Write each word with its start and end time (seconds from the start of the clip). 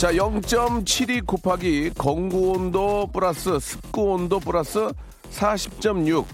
자, 0.00 0.10
0.72 0.14 1.26
곱하기 1.26 1.90
건구온도 1.90 3.08
플러스 3.12 3.58
습구온도 3.60 4.40
플러스 4.40 4.88
40.6. 5.30 6.24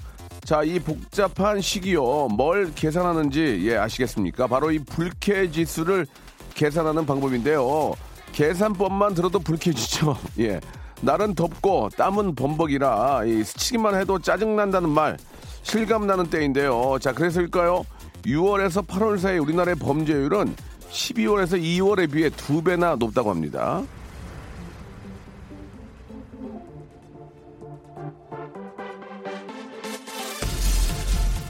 자, 0.45 0.63
이 0.63 0.79
복잡한 0.79 1.61
식이요. 1.61 2.29
뭘 2.29 2.73
계산하는지 2.73 3.63
예, 3.65 3.77
아시겠습니까? 3.77 4.47
바로 4.47 4.71
이 4.71 4.79
불쾌 4.79 5.51
지수를 5.51 6.07
계산하는 6.55 7.07
방법인데요. 7.07 7.95
계산법만 8.31 9.15
들어도 9.15 9.41
불쾌지죠. 9.41 10.17
예. 10.39 10.61
날은 11.01 11.35
덥고 11.35 11.89
땀은 11.97 12.37
범벅이라 12.37 13.25
이 13.25 13.43
스치기만 13.43 13.97
해도 13.97 14.21
짜증난다는 14.21 14.89
말 14.91 15.17
실감 15.65 16.07
나는 16.07 16.31
때인데요. 16.31 16.99
자, 17.01 17.13
그래서일까요? 17.13 17.85
6월에서 18.27 18.87
8월 18.87 19.19
사이 19.19 19.39
우리나라의 19.39 19.75
범죄율은 19.75 20.55
12월에서 20.97 21.61
2월에 21.61 22.11
비해 22.11 22.31
두 22.31 22.63
배나 22.63 22.97
높다고 22.97 23.31
합니다. 23.31 23.83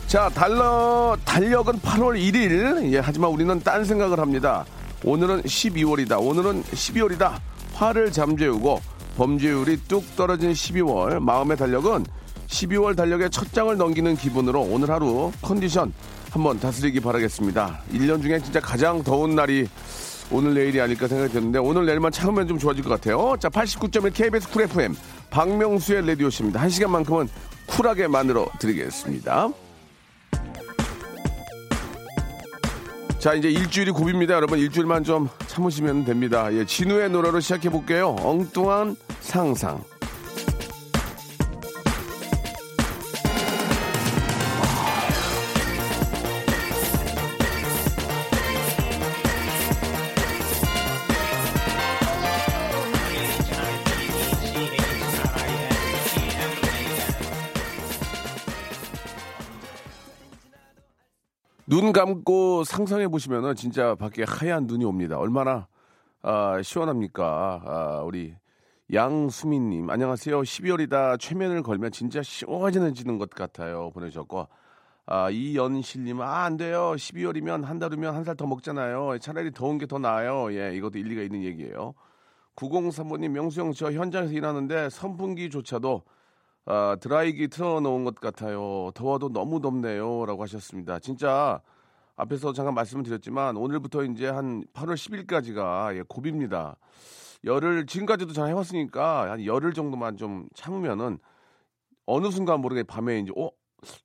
자, 0.09 0.29
달러, 0.31 1.17
달력은 1.25 1.81
8월 1.81 2.19
1일. 2.19 2.93
예, 2.93 2.99
하지만 2.99 3.31
우리는 3.31 3.61
딴 3.61 3.85
생각을 3.85 4.19
합니다. 4.19 4.65
오늘은 5.05 5.43
12월이다. 5.43 6.21
오늘은 6.21 6.63
12월이다. 6.63 7.39
화를 7.75 8.11
잠재우고 8.11 8.81
범죄율이 9.17 9.79
뚝 9.89 10.17
떨어진 10.17 10.53
12월. 10.53 11.19
마음의 11.19 11.57
달력은 11.57 12.07
12월 12.47 12.97
달력의 12.97 13.31
첫 13.31 13.53
장을 13.53 13.77
넘기는 13.77 14.17
기분으로 14.17 14.63
오늘 14.63 14.91
하루 14.91 15.33
컨디션 15.43 15.93
한번 16.31 16.59
다스리기 16.61 17.01
바라겠습니다. 17.01 17.81
1년 17.93 18.23
중에 18.23 18.41
진짜 18.41 18.61
가장 18.61 19.03
더운 19.03 19.35
날이 19.35 19.69
오늘 20.31 20.55
내일이 20.55 20.81
아닐까 20.81 21.07
생각이 21.07 21.33
드는데 21.33 21.59
오늘 21.59 21.87
내일만 21.87 22.11
참으면 22.13 22.49
좀 22.49 22.59
좋아질 22.59 22.83
것 22.83 22.91
같아요. 22.91 23.37
자, 23.39 23.49
89.1 23.49 24.13
KBS 24.13 24.51
쿨 24.51 24.63
FM 24.63 24.97
박명수의 25.31 26.07
라디오십니다. 26.07 26.61
한 26.61 26.69
시간만큼은 26.69 27.29
쿨하게 27.67 28.09
만들어 28.09 28.47
드리겠습니다. 28.59 29.51
자, 33.19 33.35
이제 33.35 33.49
일주일이 33.49 33.91
고비입니다. 33.91 34.35
여러분, 34.35 34.59
일주일만 34.59 35.05
좀 35.05 35.29
참으시면 35.47 36.05
됩니다. 36.05 36.53
예, 36.53 36.65
진우의 36.65 37.11
노래로 37.11 37.41
시작해 37.41 37.71
볼게요. 37.71 38.15
엉뚱한 38.21 38.97
상상. 39.21 39.83
눈 61.67 61.93
감고 61.93 62.65
상상해 62.65 63.09
보시면은 63.09 63.55
진짜 63.57 63.95
밖에 63.97 64.25
하얀 64.27 64.67
눈이 64.67 64.85
옵니다. 64.85 65.19
얼마나 65.19 65.67
아, 66.23 66.61
시원합니까? 66.63 67.63
아, 67.65 68.03
우리 68.05 68.35
양수민님 68.93 69.91
안녕하세요. 69.91 70.43
12월이다 70.43 71.19
최면을 71.19 71.63
걸면 71.63 71.91
진짜 71.91 72.23
시원해지는 72.23 73.19
것 73.19 73.31
같아요. 73.31 73.91
보내주셨고 73.91 74.47
아, 75.07 75.31
이연실님 75.31 76.21
아, 76.21 76.45
안 76.45 76.57
돼요. 76.57 76.93
12월이면 76.97 77.65
한 77.65 77.79
달 77.81 77.93
후면 77.93 78.15
한 78.15 78.23
살 78.25 78.37
더 78.37 78.47
먹잖아요. 78.47 79.19
차라리 79.21 79.51
더운 79.53 79.79
게 79.79 79.87
더 79.87 79.99
나아요. 79.99 80.53
예, 80.53 80.75
이것도 80.77 80.99
일리가 80.99 81.23
있는 81.23 81.43
얘기예요. 81.43 81.95
9035님 82.57 83.29
명수형 83.31 83.73
저 83.73 83.91
현장에서 83.93 84.33
일하는데 84.33 84.89
선풍기조차도 84.91 86.03
아, 86.67 86.97
드라이기 87.01 87.49
틀어놓은 87.49 88.05
것 88.05 88.17
같아요. 88.17 88.91
더워도 88.95 89.29
너무 89.33 89.61
덥네요. 89.61 90.27
라고 90.27 90.43
하셨습니다. 90.43 90.99
진짜 90.99 91.61
앞에서 92.17 92.53
잠깐 92.53 92.75
말씀을 92.75 93.05
드렸지만 93.05 93.57
오늘부터 93.57 94.03
이제 94.05 94.27
한 94.29 94.65
8월 94.75 94.95
10일까지가 94.95 95.97
예, 95.97 96.03
고비입니다. 96.09 96.77
열을 97.45 97.87
지금까지도 97.87 98.33
잘 98.33 98.49
해왔으니까 98.49 99.31
한 99.31 99.45
열흘 99.45 99.73
정도만 99.75 100.17
좀 100.17 100.49
참으면은 100.55 101.19
어느 102.07 102.31
순간 102.31 102.61
모르게 102.61 102.83
밤에 102.83 103.21
이제 103.21 103.31
어 103.37 103.51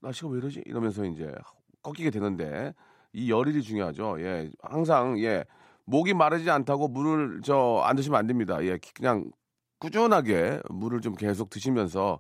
날씨가 0.02 0.30
왜 0.30 0.38
이러지 0.40 0.62
이러면서 0.66 1.06
이제 1.06 1.34
꺾이게 1.82 2.12
되는데 2.12 2.74
이 3.14 3.32
열일이 3.32 3.64
중요하죠. 3.64 4.22
예, 4.22 4.52
항상 4.62 5.18
예 5.24 5.46
목이 5.86 6.14
마르지 6.14 6.50
않다고 6.52 6.90
물을 6.90 7.42
저 7.44 7.82
안 7.86 7.96
드시면 7.96 8.20
안 8.20 8.28
됩니다. 8.28 8.64
예, 8.64 8.78
그냥 8.94 9.32
꾸준하게 9.80 10.60
물을 10.70 11.02
좀 11.02 11.16
계속 11.16 11.50
드시면서 11.50 12.20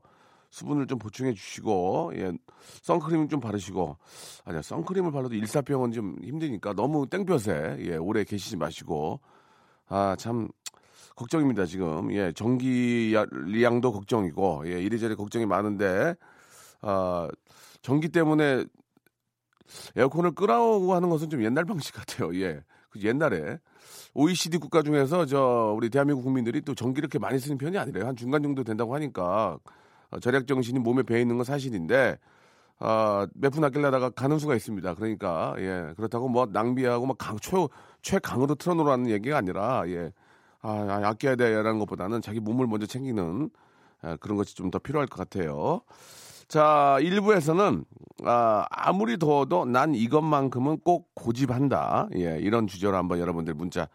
수분을 0.51 0.85
좀 0.85 0.99
보충해 0.99 1.33
주시고 1.33 2.11
예 2.15 2.31
선크림 2.83 3.29
좀 3.29 3.39
바르시고. 3.39 3.97
아니야 4.45 4.61
선크림을 4.61 5.11
발라도 5.11 5.33
일사병은 5.33 5.91
좀 5.93 6.17
힘드니까 6.21 6.73
너무 6.73 7.07
땡볕에 7.07 7.77
예 7.79 7.95
오래 7.95 8.23
계시지 8.23 8.57
마시고. 8.57 9.19
아 9.87 10.15
참 10.19 10.47
걱정입니다 11.15 11.65
지금. 11.65 12.11
예 12.13 12.31
전기량도 12.33 13.91
걱정이고 13.91 14.63
예 14.67 14.81
이래저래 14.81 15.15
걱정이 15.15 15.45
많은데 15.45 16.15
아 16.81 17.27
전기 17.81 18.09
때문에 18.09 18.65
에어컨을 19.95 20.31
끄라고 20.31 20.93
하는 20.93 21.09
것은 21.09 21.29
좀 21.29 21.43
옛날 21.43 21.63
방식 21.65 21.95
같아요. 21.95 22.35
예그 22.35 23.01
옛날에 23.03 23.57
OECD 24.13 24.57
국가 24.57 24.81
중에서 24.83 25.25
저 25.25 25.73
우리 25.77 25.89
대한민국 25.89 26.23
국민들이 26.23 26.61
또 26.61 26.75
전기 26.75 26.99
이렇게 26.99 27.19
많이 27.19 27.39
쓰는 27.39 27.57
편이 27.57 27.77
아니래요. 27.77 28.05
한 28.05 28.17
중간 28.17 28.43
정도 28.43 28.65
된다고 28.65 28.93
하니까. 28.95 29.57
어, 29.57 29.80
절약 30.19 30.47
정신이 30.47 30.79
몸에 30.79 31.03
배어 31.03 31.17
있는 31.19 31.37
건 31.37 31.45
사실인데 31.45 32.17
아, 32.79 33.27
몇푼 33.35 33.63
아끼려다가 33.63 34.09
가는 34.09 34.39
수가 34.39 34.55
있습니다. 34.55 34.95
그러니까 34.95 35.53
예 35.59 35.93
그렇다고 35.95 36.27
뭐 36.29 36.47
낭비하고 36.51 37.05
막 37.05 37.17
강 37.19 37.37
최, 37.39 37.55
최강으로 38.01 38.55
틀어놓으라는 38.55 39.09
얘기가 39.09 39.37
아니라 39.37 39.83
예 39.87 40.11
아, 40.61 40.71
아 40.89 41.07
아껴야 41.09 41.35
돼라는 41.35 41.79
것보다는 41.79 42.21
자기 42.21 42.39
몸을 42.39 42.67
먼저 42.67 42.85
챙기는 42.87 43.49
아, 44.01 44.15
그런 44.17 44.37
것이 44.37 44.55
좀 44.55 44.71
더 44.71 44.79
필요할 44.79 45.07
것 45.07 45.17
같아요. 45.17 45.81
자, 46.47 46.97
1부에서는 46.99 47.85
아, 48.25 48.65
아무리 48.69 49.17
더워도 49.17 49.65
난 49.65 49.95
이것만큼은 49.95 50.79
꼭 50.79 51.09
고집한다. 51.15 52.09
예, 52.15 52.39
이런 52.41 52.67
주제로 52.67 52.97
한번 52.97 53.19
여러분들 53.19 53.53
문자 53.53 53.87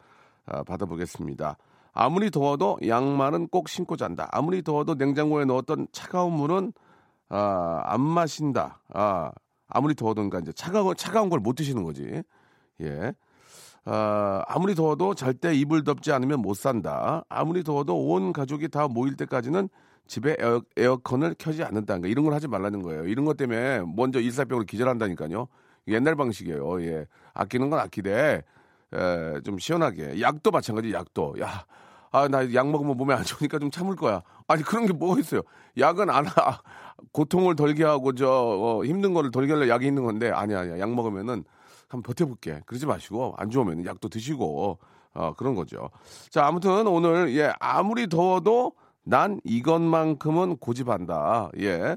아, 0.46 0.62
받아보겠습니다. 0.62 1.56
아무리 1.96 2.30
더워도 2.30 2.78
양말은 2.86 3.48
꼭 3.48 3.68
신고 3.68 3.96
잔다. 3.96 4.28
아무리 4.32 4.62
더워도 4.62 4.94
냉장고에 4.94 5.46
넣었던 5.46 5.88
차가운 5.92 6.32
물은 6.34 6.72
아, 7.30 7.82
안 7.86 8.00
마신다. 8.02 8.80
아, 8.92 9.32
아무리 9.68 9.94
더워도 9.94 10.16
그러니까 10.16 10.40
이제 10.40 10.52
차가운 10.52 10.94
차가운 10.96 11.30
걸 11.30 11.40
못 11.40 11.54
드시는 11.54 11.82
거지. 11.84 12.22
예. 12.82 13.12
아, 13.86 14.42
아무리 14.46 14.74
더워도 14.74 15.14
절대 15.14 15.54
이불 15.54 15.84
덮지 15.84 16.12
않으면 16.12 16.40
못 16.40 16.54
산다. 16.54 17.24
아무리 17.30 17.64
더워도 17.64 17.96
온 18.08 18.32
가족이 18.32 18.68
다 18.68 18.88
모일 18.88 19.16
때까지는 19.16 19.68
집에 20.06 20.36
에어, 20.38 20.60
에어 20.76 20.96
컨을 20.98 21.34
켜지 21.38 21.62
않는다. 21.64 21.94
그러니까 21.94 22.08
이런 22.08 22.24
걸 22.26 22.34
하지 22.34 22.46
말라는 22.46 22.82
거예요. 22.82 23.06
이런 23.06 23.24
것 23.24 23.36
때문에 23.38 23.80
먼저 23.96 24.20
일사병으로 24.20 24.66
기절한다니까요. 24.66 25.48
옛날 25.88 26.14
방식이에요. 26.14 26.82
예. 26.82 27.06
아끼는 27.32 27.70
건 27.70 27.78
아끼되 27.80 28.42
에, 28.92 29.40
좀 29.44 29.58
시원하게. 29.58 30.20
약도 30.20 30.50
마찬가지. 30.50 30.92
약도. 30.92 31.34
야, 31.40 31.64
아, 32.16 32.28
나 32.28 32.42
약 32.54 32.70
먹으면 32.70 32.96
몸에 32.96 33.12
안 33.14 33.22
좋으니까 33.24 33.58
좀 33.58 33.70
참을 33.70 33.94
거야. 33.94 34.22
아니, 34.48 34.62
그런 34.62 34.86
게 34.86 34.92
뭐가 34.92 35.20
있어요. 35.20 35.42
약은 35.76 36.08
안, 36.08 36.26
아, 36.26 36.60
고통을 37.12 37.56
덜게 37.56 37.84
하고, 37.84 38.14
저, 38.14 38.26
어, 38.30 38.84
힘든 38.84 39.12
거를 39.12 39.30
덜게 39.30 39.52
하려 39.52 39.68
약이 39.68 39.86
있는 39.86 40.04
건데, 40.04 40.30
아니야, 40.30 40.60
아니야. 40.60 40.78
약 40.78 40.90
먹으면은 40.94 41.44
한번 41.88 42.02
버텨볼게. 42.02 42.62
그러지 42.64 42.86
마시고, 42.86 43.34
안 43.36 43.50
좋으면 43.50 43.84
약도 43.84 44.08
드시고, 44.08 44.78
어, 45.14 45.34
그런 45.34 45.54
거죠. 45.54 45.90
자, 46.30 46.46
아무튼 46.46 46.86
오늘, 46.86 47.36
예, 47.36 47.52
아무리 47.60 48.08
더워도 48.08 48.72
난 49.04 49.40
이것만큼은 49.44 50.56
고집한다. 50.56 51.50
예. 51.60 51.96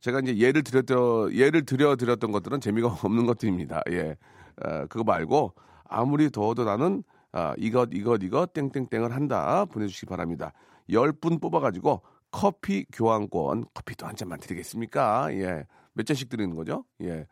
제가 0.00 0.20
이제 0.20 0.36
예를 0.38 0.62
드렸던, 0.62 1.34
예를 1.34 1.66
들여드렸던 1.66 2.32
것들은 2.32 2.60
재미가 2.60 2.88
없는 3.02 3.26
것들입니다. 3.26 3.82
예. 3.90 4.16
어, 4.64 4.86
그거 4.88 5.04
말고, 5.04 5.52
아무리 5.86 6.30
더워도 6.30 6.64
나는 6.64 7.02
아, 7.32 7.54
이것, 7.58 7.90
이것, 7.92 8.22
이것, 8.22 8.52
땡땡땡을 8.52 9.14
한다. 9.14 9.64
보내주시기 9.66 10.06
바랍니다. 10.06 10.52
10분 10.88 11.40
뽑아가지고 11.40 12.02
커피 12.30 12.84
교환권, 12.92 13.64
커피도 13.74 14.06
한 14.06 14.16
잔만 14.16 14.40
드리겠습니까? 14.40 15.32
예. 15.34 15.66
몇 15.94 16.04
잔씩 16.06 16.28
드리는 16.28 16.54
거죠? 16.56 16.84
예. 17.02 17.26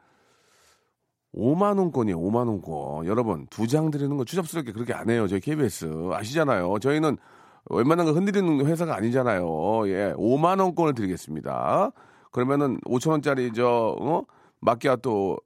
5만 1.34 1.78
원권이에요, 1.78 2.18
5만 2.18 2.48
원권. 2.48 3.06
여러분, 3.06 3.46
두 3.50 3.66
장 3.66 3.90
드리는 3.90 4.16
거 4.16 4.24
추잡스럽게 4.24 4.72
그렇게 4.72 4.92
안 4.94 5.10
해요. 5.10 5.26
저희 5.28 5.40
KBS. 5.40 6.10
아시잖아요. 6.12 6.78
저희는 6.78 7.16
웬만한 7.70 8.06
거 8.06 8.12
흔들리는 8.12 8.64
회사가 8.66 8.96
아니잖아요. 8.96 9.88
예. 9.88 10.14
5만 10.16 10.60
원권을 10.60 10.94
드리겠습니다. 10.94 11.90
그러면은 12.32 12.78
5천 12.86 13.10
원짜리 13.10 13.52
저, 13.52 13.96
어? 14.00 14.22
마끼아또 14.60 15.38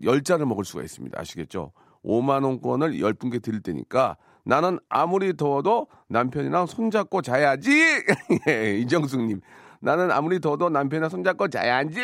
10잔을 0.00 0.46
먹을 0.46 0.64
수가 0.64 0.82
있습니다. 0.82 1.20
아시겠죠? 1.20 1.72
5만원권을 2.04 2.98
10분께 3.00 3.42
드릴 3.42 3.62
테니까 3.62 4.16
나는 4.44 4.78
아무리 4.88 5.36
더워도 5.36 5.86
남편이랑 6.08 6.66
손잡고 6.66 7.22
자야지! 7.22 7.70
예, 8.48 8.76
이정숙님. 8.78 9.40
나는 9.80 10.10
아무리 10.10 10.40
더워도 10.40 10.68
남편이랑 10.70 11.10
손잡고 11.10 11.48
자야지! 11.48 12.00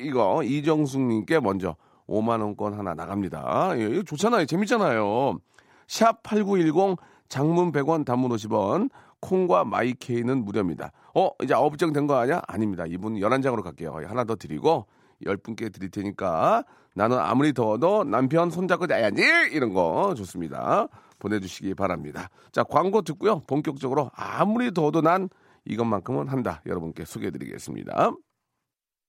이거 0.00 0.42
이정숙님께 0.42 1.40
먼저 1.40 1.76
5만원권 2.08 2.74
하나 2.76 2.94
나갑니다. 2.94 3.72
예, 3.76 3.84
이거 3.88 4.02
좋잖아요. 4.02 4.46
재밌잖아요. 4.46 5.38
샵 5.86 6.22
8910 6.22 6.96
장문 7.28 7.72
100원 7.72 8.04
단문 8.04 8.30
50원 8.32 8.90
콩과 9.20 9.64
마이케이는 9.64 10.44
무료입니다. 10.44 10.92
어, 11.14 11.28
이제 11.42 11.54
9장 11.54 11.92
된 11.94 12.06
거 12.06 12.16
아니야? 12.16 12.42
아닙니다. 12.48 12.84
이분 12.88 13.14
11장으로 13.16 13.62
갈게요. 13.62 13.94
하나 14.06 14.24
더 14.24 14.34
드리고 14.34 14.86
10분께 15.24 15.72
드릴 15.72 15.90
테니까 15.90 16.64
나는 16.94 17.18
아무리 17.18 17.52
더워도 17.52 18.04
남편 18.04 18.50
손잡고 18.50 18.86
자야지! 18.86 19.22
이런 19.52 19.72
거 19.72 20.14
좋습니다. 20.16 20.88
보내주시기 21.18 21.74
바랍니다. 21.74 22.28
자, 22.50 22.62
광고 22.64 23.02
듣고요. 23.02 23.40
본격적으로 23.46 24.10
아무리 24.14 24.72
더워도 24.72 25.02
난 25.02 25.28
이것만큼은 25.64 26.28
한다. 26.28 26.60
여러분께 26.66 27.04
소개해드리겠습니다. 27.04 28.12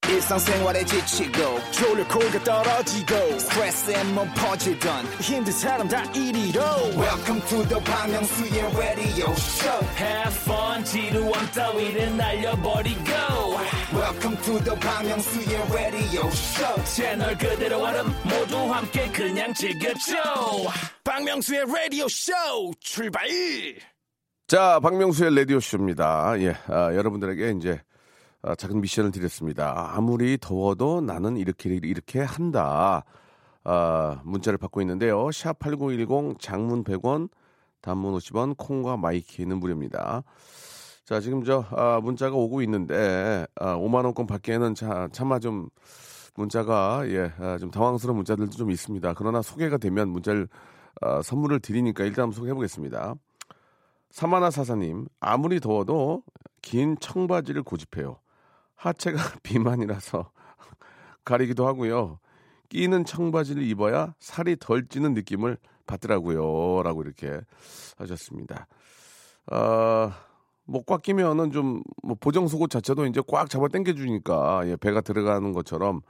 일상생활에 0.09 0.83
지치고, 0.85 1.59
졸려 1.71 2.07
코가 2.07 2.43
떨어지고, 2.43 3.39
스트레스에 3.39 4.03
몸 4.05 4.29
퍼지던, 4.35 5.05
힘든 5.21 5.53
사람 5.53 5.87
다 5.87 6.03
이리로. 6.11 6.61
welcome 6.95 7.41
to 7.47 7.63
the 7.67 7.83
Bang 7.83 8.11
Myung-soo's 8.11 8.77
radio 8.77 9.31
show. 9.33 9.85
Have 9.97 10.35
fun 10.43 10.83
지루함 10.83 11.51
따위를 11.51 12.17
날려버리고. 12.17 13.11
Welcome 13.93 14.37
to 14.43 14.59
the 14.63 14.79
Bang 14.79 15.07
Myung-soo's 15.07 15.71
radio 15.73 16.27
show. 16.27 16.83
채널 16.85 17.37
그대로 17.37 17.81
얼음 17.81 18.13
모두 18.23 18.57
함께 18.73 19.09
그냥 19.11 19.53
즐겨줘. 19.53 20.13
박명수의 21.03 21.65
라디오 21.67 22.07
쇼 22.07 22.31
출발! 22.79 23.27
자, 24.47 24.79
박명수의 24.81 25.35
라디오 25.35 25.59
쇼입니다. 25.59 26.35
예, 26.39 26.55
아, 26.67 26.93
여러분들에게 26.93 27.51
이제 27.57 27.81
아, 28.45 28.55
작은 28.55 28.81
미션을 28.81 29.11
드렸습니다. 29.11 29.95
아무리 29.95 30.37
더워도 30.37 30.99
나는 30.99 31.37
이렇게, 31.37 31.79
이렇게 31.81 32.19
한다. 32.19 33.05
아, 33.63 34.21
문자를 34.25 34.57
받고 34.57 34.81
있는데요. 34.81 35.31
샵 35.31 35.57
8910 35.59 36.39
장문 36.39 36.83
100원, 36.83 37.29
단문 37.81 38.13
50원, 38.15 38.57
콩과 38.57 38.97
마이키는 38.97 39.59
무료입니다. 39.59 40.23
자, 41.05 41.21
지금 41.21 41.45
저, 41.45 41.65
아, 41.71 42.01
문자가 42.03 42.35
오고 42.35 42.61
있는데, 42.63 43.47
아, 43.55 43.75
5만 43.77 44.03
원권 44.03 44.27
받기에는 44.27 44.75
자, 44.75 45.07
차마 45.13 45.39
좀, 45.39 45.69
문자가, 46.35 47.03
예, 47.07 47.31
아, 47.39 47.57
좀 47.57 47.71
당황스러운 47.71 48.17
문자들도 48.17 48.51
좀 48.51 48.71
있습니다. 48.71 49.13
그러나 49.13 49.41
소개가 49.41 49.77
되면 49.77 50.09
문자를, 50.09 50.49
아, 51.01 51.21
선물을 51.21 51.61
드리니까 51.61 52.03
일단 52.03 52.23
한번 52.23 52.35
소개해 52.35 52.53
보겠습니다. 52.53 53.15
사마나 54.09 54.51
사사님, 54.51 55.07
아무리 55.21 55.61
더워도 55.61 56.23
긴 56.61 56.97
청바지를 56.99 57.63
고집해요. 57.63 58.17
하체가 58.83 59.17
비만이라서 59.43 60.29
가리기도 61.23 61.65
하고요. 61.67 62.19
끼는 62.69 63.05
청바지를 63.05 63.63
입어야 63.63 64.13
살이 64.19 64.57
덜 64.59 64.87
찌는 64.87 65.13
느낌을 65.13 65.57
받더라고요. 65.85 66.83
라고 66.83 67.01
이렇게 67.03 67.39
하셨습니다. 67.97 68.67
아, 69.47 70.11
뭐꽉 70.65 71.01
끼면은 71.01 71.51
좀, 71.51 71.83
뭐 72.01 72.15
보정 72.19 72.47
속옷 72.47 72.69
자체도 72.69 73.05
이제 73.05 73.21
꽉 73.27 73.49
잡아 73.49 73.67
당겨주니까, 73.67 74.67
예, 74.67 74.75
배가 74.75 75.01
들어가는 75.01 75.51
것처럼 75.53 76.01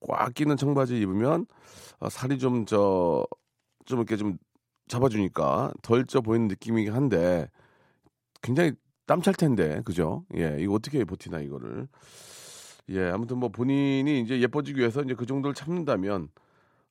꽉 0.00 0.32
끼는 0.34 0.56
청바지 0.56 0.98
입으면 1.00 1.46
아, 2.00 2.08
살이 2.08 2.38
좀 2.38 2.64
저, 2.64 3.26
좀 3.84 3.98
이렇게 3.98 4.16
좀 4.16 4.38
잡아주니까 4.88 5.72
덜 5.82 6.06
쪄 6.06 6.20
보이는 6.20 6.48
느낌이긴 6.48 6.94
한데 6.94 7.48
굉장히 8.40 8.72
땀 9.08 9.22
찰 9.22 9.34
텐데 9.34 9.80
그죠? 9.84 10.24
예, 10.36 10.58
이거 10.60 10.74
어떻게 10.74 11.02
버티나 11.04 11.40
이거를 11.40 11.88
예, 12.90 13.10
아무튼 13.10 13.38
뭐 13.38 13.48
본인이 13.48 14.20
이제 14.20 14.40
예뻐지기 14.40 14.78
위해서 14.78 15.02
이제 15.02 15.14
그 15.14 15.26
정도를 15.26 15.54
참는다면 15.54 16.28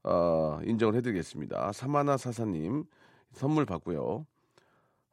어, 0.04 0.60
인정을 0.66 0.96
해드리겠습니다. 0.96 1.72
사마나 1.74 2.18
사사님 2.18 2.86
선물 3.34 3.66
받고요. 3.66 4.26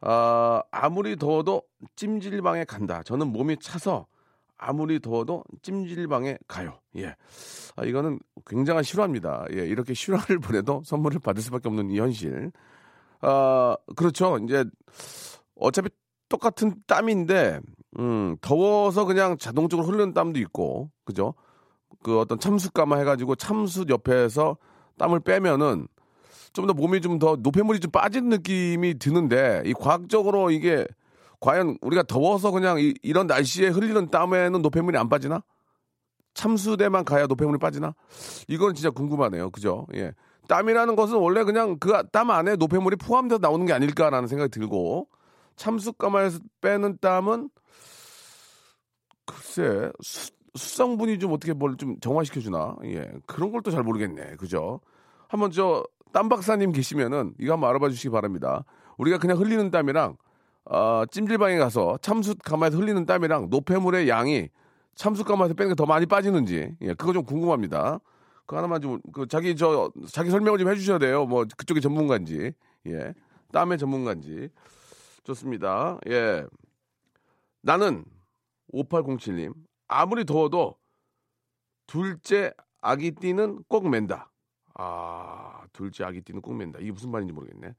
아, 0.00 0.62
아무리 0.70 1.16
더워도 1.16 1.62
찜질방에 1.96 2.64
간다. 2.64 3.02
저는 3.02 3.28
몸이 3.28 3.58
차서 3.58 4.06
아무리 4.56 5.00
더워도 5.00 5.44
찜질방에 5.62 6.38
가요. 6.46 6.78
예. 6.96 7.14
아, 7.76 7.84
이거는 7.84 8.18
굉장한 8.46 8.82
실화입니다. 8.82 9.46
예, 9.52 9.66
이렇게 9.66 9.94
실화를 9.94 10.38
보내도 10.40 10.82
선물을 10.84 11.20
받을 11.20 11.42
수밖에 11.42 11.68
없는 11.68 11.90
이 11.90 11.98
현실. 11.98 12.52
아, 13.20 13.76
그렇죠. 13.96 14.38
이제 14.38 14.64
어차피 15.56 15.88
똑같은 16.28 16.74
땀인데, 16.86 17.60
음, 17.98 18.36
더워서 18.40 19.04
그냥 19.04 19.36
자동적으로 19.38 19.86
흐르는 19.86 20.14
땀도 20.14 20.38
있고, 20.40 20.90
그죠? 21.04 21.34
그 22.02 22.18
어떤 22.18 22.38
참숯가마 22.38 22.96
해가지고 22.98 23.36
참숯 23.36 23.88
옆에서 23.90 24.56
땀을 24.98 25.20
빼면은 25.20 25.86
좀 26.52 26.66
더 26.66 26.72
몸이 26.74 27.00
좀 27.00 27.18
더 27.18 27.36
노폐물이 27.40 27.80
좀 27.80 27.90
빠지는 27.90 28.28
느낌이 28.30 28.98
드는데, 28.98 29.62
이 29.66 29.72
과학적으로 29.74 30.50
이게 30.50 30.86
과연 31.40 31.76
우리가 31.82 32.04
더워서 32.04 32.50
그냥 32.50 32.78
이, 32.80 32.94
이런 33.02 33.26
날씨에 33.26 33.68
흘리는 33.68 34.10
땀에는 34.10 34.62
노폐물이 34.62 34.96
안 34.98 35.08
빠지나? 35.08 35.42
참수대만 36.34 37.04
가야 37.04 37.26
노폐물이 37.26 37.58
빠지나? 37.58 37.94
이건 38.48 38.74
진짜 38.74 38.90
궁금하네요. 38.90 39.50
그죠? 39.50 39.86
예. 39.94 40.12
땀이라는 40.48 40.96
것은 40.96 41.16
원래 41.16 41.42
그냥 41.44 41.78
그 41.78 41.92
땀 42.12 42.30
안에 42.30 42.56
노폐물이 42.56 42.96
포함돼서 42.96 43.38
나오는 43.40 43.64
게 43.66 43.72
아닐까라는 43.72 44.28
생각이 44.28 44.50
들고, 44.50 45.08
참수가마에서 45.56 46.40
빼는 46.60 46.98
땀은 47.00 47.50
글쎄, 49.26 49.90
수, 50.02 50.30
수성분이 50.54 51.18
좀 51.18 51.32
어떻게 51.32 51.52
뭘 51.52 51.76
좀 51.76 51.98
정화시켜 52.00 52.40
주나? 52.40 52.76
예. 52.84 53.10
그런 53.26 53.50
걸 53.52 53.62
또 53.62 53.70
잘 53.70 53.82
모르겠네. 53.82 54.36
그죠? 54.36 54.80
한번 55.28 55.50
저, 55.50 55.84
땀 56.12 56.28
박사님 56.28 56.72
계시면은 56.72 57.34
이거 57.40 57.54
한번 57.54 57.70
알아봐 57.70 57.88
주시기 57.88 58.10
바랍니다. 58.10 58.64
우리가 58.98 59.18
그냥 59.18 59.38
흘리는 59.38 59.70
땀이랑, 59.70 60.16
어, 60.66 61.02
찜질방에 61.10 61.58
가서 61.58 61.98
참숯 62.02 62.38
가마에서 62.44 62.76
흘리는 62.78 63.04
땀이랑 63.06 63.48
노폐물의 63.50 64.08
양이 64.08 64.48
참숯 64.94 65.24
가마에서 65.26 65.54
빼는 65.54 65.70
게 65.72 65.74
더 65.74 65.86
많이 65.86 66.06
빠지는지, 66.06 66.76
예, 66.82 66.94
그거 66.94 67.12
좀 67.12 67.24
궁금합니다. 67.24 67.98
그 68.46 68.54
하나만 68.56 68.80
좀, 68.80 69.00
그, 69.12 69.26
자기, 69.26 69.56
저, 69.56 69.90
자기 70.12 70.30
설명을 70.30 70.58
좀 70.58 70.68
해주셔야 70.68 70.98
돼요. 70.98 71.24
뭐, 71.26 71.44
그쪽이 71.56 71.80
전문가인지, 71.80 72.52
예. 72.86 73.14
땀의 73.52 73.78
전문가인지. 73.78 74.50
좋습니다. 75.24 75.98
예. 76.08 76.46
나는, 77.62 78.04
5807님, 78.72 79.54
아무리 79.88 80.24
더워도 80.24 80.76
둘째 81.86 82.52
아기 82.80 83.10
띠는 83.12 83.64
꼭 83.68 83.88
맨다. 83.88 84.30
아, 84.74 85.66
둘째 85.72 86.04
아기 86.04 86.20
띠는 86.20 86.40
꼭 86.40 86.54
맨다. 86.54 86.78
이게 86.80 86.92
무슨 86.92 87.10
말인지 87.10 87.32
모르겠네. 87.32 87.74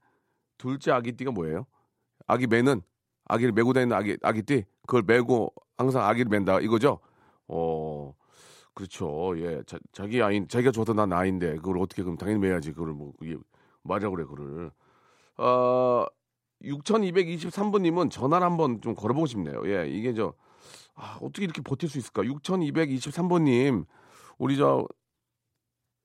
둘째 0.57 0.91
아기 0.91 1.11
띠가 1.11 1.31
뭐예요? 1.31 1.65
아기 2.27 2.47
매는 2.47 2.81
아기를 3.25 3.51
메고 3.53 3.73
다니는 3.73 3.95
아기 3.95 4.17
아기 4.21 4.41
띠 4.43 4.65
그걸 4.81 5.03
메고 5.05 5.53
항상 5.77 6.03
아기를 6.03 6.29
맨다 6.29 6.59
이거죠. 6.61 6.99
어 7.47 8.13
그렇죠. 8.73 9.33
예, 9.37 9.63
자, 9.63 9.77
자기 9.91 10.21
아이 10.21 10.47
자기가 10.47 10.71
좋아도 10.71 10.93
난 10.93 11.11
아인데 11.13 11.55
그걸 11.57 11.77
어떻게 11.79 12.03
그럼 12.03 12.17
당연히 12.17 12.39
매야지 12.39 12.71
그걸 12.71 12.93
뭐 12.93 13.13
이게 13.21 13.37
말이라고 13.83 14.15
그래 14.15 14.25
그를. 14.27 14.71
어 15.37 16.05
6223번님은 16.63 18.09
전화를 18.09 18.45
한번 18.45 18.81
좀 18.81 18.95
걸어보고 18.95 19.25
싶네요. 19.27 19.61
예, 19.65 19.87
이게 19.87 20.13
저 20.13 20.33
아, 20.95 21.17
어떻게 21.21 21.43
이렇게 21.43 21.61
버틸 21.61 21.89
수 21.89 21.97
있을까? 21.97 22.23
6223번님 22.23 23.85
우리 24.37 24.57
저 24.57 24.87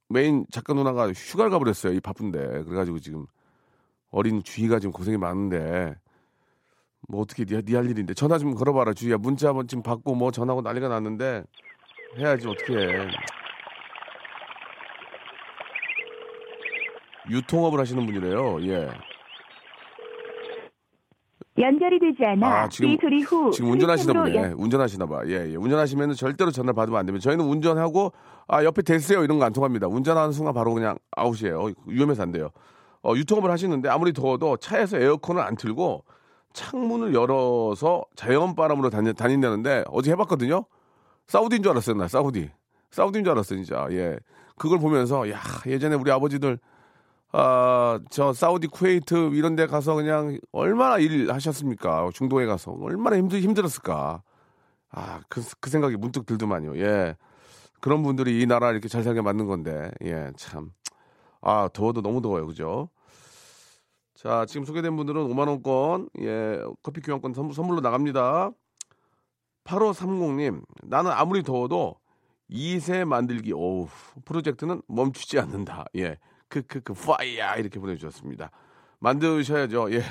메인 0.09 0.45
작가 0.51 0.75
누나가 0.75 1.11
휴가를 1.13 1.51
가버렸어요. 1.51 1.93
이 1.95 2.01
바쁜데 2.01 2.65
그래가지고 2.65 2.99
지금 2.99 3.27
어린 4.11 4.43
주희가 4.43 4.81
지금 4.81 4.93
고생이 4.93 5.17
많은데 5.17 5.95
뭐 7.09 7.23
어떻게 7.23 7.45
니할 7.45 7.89
일인데 7.89 8.15
전화 8.15 8.39
좀 8.39 8.55
걸어봐라 8.55 8.93
주희야 8.93 9.19
문자 9.19 9.49
한번 9.49 9.69
지금 9.69 9.83
받고 9.83 10.15
뭐 10.15 10.31
전화하고 10.31 10.63
난리가 10.63 10.89
났는데 10.89 11.45
해야지 12.19 12.47
어떻게 12.49 12.77
해 12.77 13.09
유통업을 17.31 17.79
하시는 17.79 18.05
분이래요 18.05 18.63
예 18.67 18.91
연결이 21.61 21.99
되지 21.99 22.25
않아 22.25 22.47
아, 22.63 22.69
지금- 22.69 22.91
이 22.91 22.99
소리 23.01 23.23
후 23.23 23.51
지금 23.51 23.71
운전하시나 23.73 24.13
보네. 24.13 24.53
운전하시나 24.57 25.07
봐. 25.07 25.21
예, 25.27 25.51
예. 25.51 25.57
운전하시면 25.57 26.15
절대로 26.15 26.51
전화를 26.51 26.75
받으면 26.75 26.99
안 26.99 27.07
됩니다. 27.07 27.23
저희는 27.25 27.45
운전하고 27.45 28.13
아 28.49 28.65
옆에 28.65 28.83
대세요 28.83 29.23
이런 29.25 29.39
거 29.39 29.45
안 29.45 29.53
통합니다. 29.53 29.87
운전하는 29.89 30.33
순간 30.33 30.55
바로 30.55 30.73
그냥 30.75 30.97
아웃이에요. 31.17 31.71
위험해서 31.87 32.23
안 32.23 32.33
돼요. 32.33 32.51
어, 33.03 33.15
유통업을 33.15 33.51
하시는데 33.51 33.89
아무리 33.89 34.13
더워도 34.13 34.59
차에서 34.59 34.99
에어컨을 34.99 35.43
안 35.43 35.57
틀고 35.57 36.05
창문을 36.53 37.15
열어서 37.15 38.05
자연 38.17 38.55
바람으로 38.55 38.91
다니, 38.91 39.15
다닌다는데 39.15 39.85
어제 39.89 40.11
해봤거든요. 40.13 40.65
사우디인 41.27 41.63
줄 41.63 41.71
알았어요, 41.73 41.97
나 41.97 42.09
사우디. 42.09 42.51
사우디인 42.91 43.25
줄 43.25 43.31
알았어요, 43.33 43.63
진짜. 43.63 43.87
예. 43.93 44.19
그걸 44.57 44.79
보면서 44.79 45.31
야 45.31 45.39
예전에 45.67 45.95
우리 45.95 46.11
아버지들 46.11 46.59
아, 47.33 48.01
저 48.11 48.33
사우디 48.33 48.69
쿠웨이트 48.69 49.31
이런 49.35 49.55
데 49.55 49.67
가서 49.67 49.95
그냥 49.95 50.39
얼마나 50.53 50.99
일 50.99 51.33
하셨습니까? 51.33 52.11
중동에 52.13 52.47
가서 52.47 52.73
얼마나 52.73 53.17
힘들 53.17 53.41
힘들었을까? 53.41 54.23
아, 54.91 55.21
그, 55.29 55.43
그 55.61 55.71
생각이 55.71 55.97
문득 55.97 56.27
들더만요. 56.27 56.77
예. 56.79 57.17
그런 57.81 58.03
분들이 58.03 58.41
이 58.43 58.47
나라 58.47 58.73
이렇게 58.73 58.89
잘 58.89 59.03
살게 59.05 59.23
만든 59.23 59.47
건데. 59.47 59.91
예, 60.03 60.31
참. 60.37 60.73
아, 61.41 61.69
더워도 61.73 62.03
너무 62.03 62.21
더워요. 62.21 62.47
그죠? 62.47 62.91
자, 64.15 64.45
지금 64.47 64.65
소개된 64.65 64.97
분들은 64.97 65.29
5만 65.29 65.49
원권, 65.49 66.11
예, 66.21 66.61
커피 66.83 67.01
교환권 67.01 67.33
선물, 67.33 67.55
선물로 67.55 67.81
나갑니다. 67.81 68.51
8530님, 69.65 70.63
나는 70.83 71.13
아무리 71.13 71.43
더워도 71.43 71.97
2세 72.51 73.05
만들기, 73.05 73.53
오우, 73.53 73.89
프로젝트는 74.25 74.83
멈추지 74.89 75.39
않는다. 75.39 75.85
예. 75.97 76.19
그, 76.51 76.93
파이야! 76.95 77.55
이렇게 77.57 77.79
보내주셨습니다. 77.79 78.51
만드셔야죠. 78.99 79.93
예. 79.95 80.03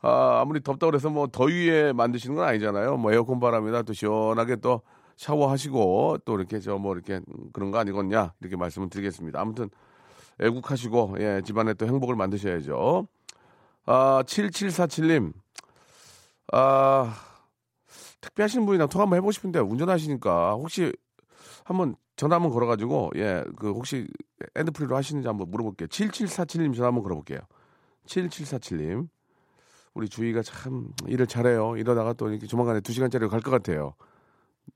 아, 0.00 0.40
아무리 0.40 0.62
덥다고 0.62 0.90
그래서 0.92 1.10
뭐 1.10 1.26
더위에 1.26 1.92
만드시는 1.92 2.36
건 2.36 2.46
아니잖아요. 2.46 2.96
뭐 2.96 3.12
에어컨 3.12 3.40
바람이나 3.40 3.82
또 3.82 3.92
시원하게 3.92 4.56
또 4.56 4.82
샤워하시고 5.16 6.18
또 6.24 6.38
이렇게 6.38 6.60
저 6.60 6.78
뭐 6.78 6.94
이렇게 6.94 7.20
그런 7.52 7.70
거 7.70 7.78
아니겠냐 7.78 8.32
이렇게 8.40 8.56
말씀을 8.56 8.88
드리겠습니다. 8.90 9.40
아무튼 9.40 9.68
애국하시고 10.40 11.16
예, 11.20 11.42
집안에 11.44 11.74
또 11.74 11.86
행복을 11.86 12.14
만드셔야죠. 12.14 13.08
아, 13.86 14.22
7747님. 14.26 15.32
아, 16.52 17.14
택배하시는 18.20 18.64
분이랑 18.66 18.88
통화 18.88 19.02
한번 19.04 19.16
해보고 19.16 19.32
싶은데 19.32 19.58
운전하시니까 19.60 20.52
혹시 20.52 20.92
한번 21.66 21.96
전화 22.14 22.36
한번 22.36 22.52
걸어가지고 22.52 23.10
예, 23.16 23.44
그 23.56 23.72
혹시 23.72 24.06
핸드프리로 24.56 24.96
하시는지 24.96 25.26
한번 25.26 25.50
물어볼게요. 25.50 25.88
7747님 25.88 26.74
전화 26.76 26.86
한번 26.88 27.02
걸어볼게요. 27.02 27.40
7747님. 28.06 29.08
우리 29.94 30.08
주희가 30.08 30.42
참 30.42 30.92
일을 31.08 31.26
잘해요. 31.26 31.76
이러다가 31.76 32.12
또 32.12 32.28
이렇게 32.30 32.46
조만간에 32.46 32.80
2 32.88 32.92
시간짜리 32.92 33.26
갈것 33.28 33.50
같아요. 33.50 33.94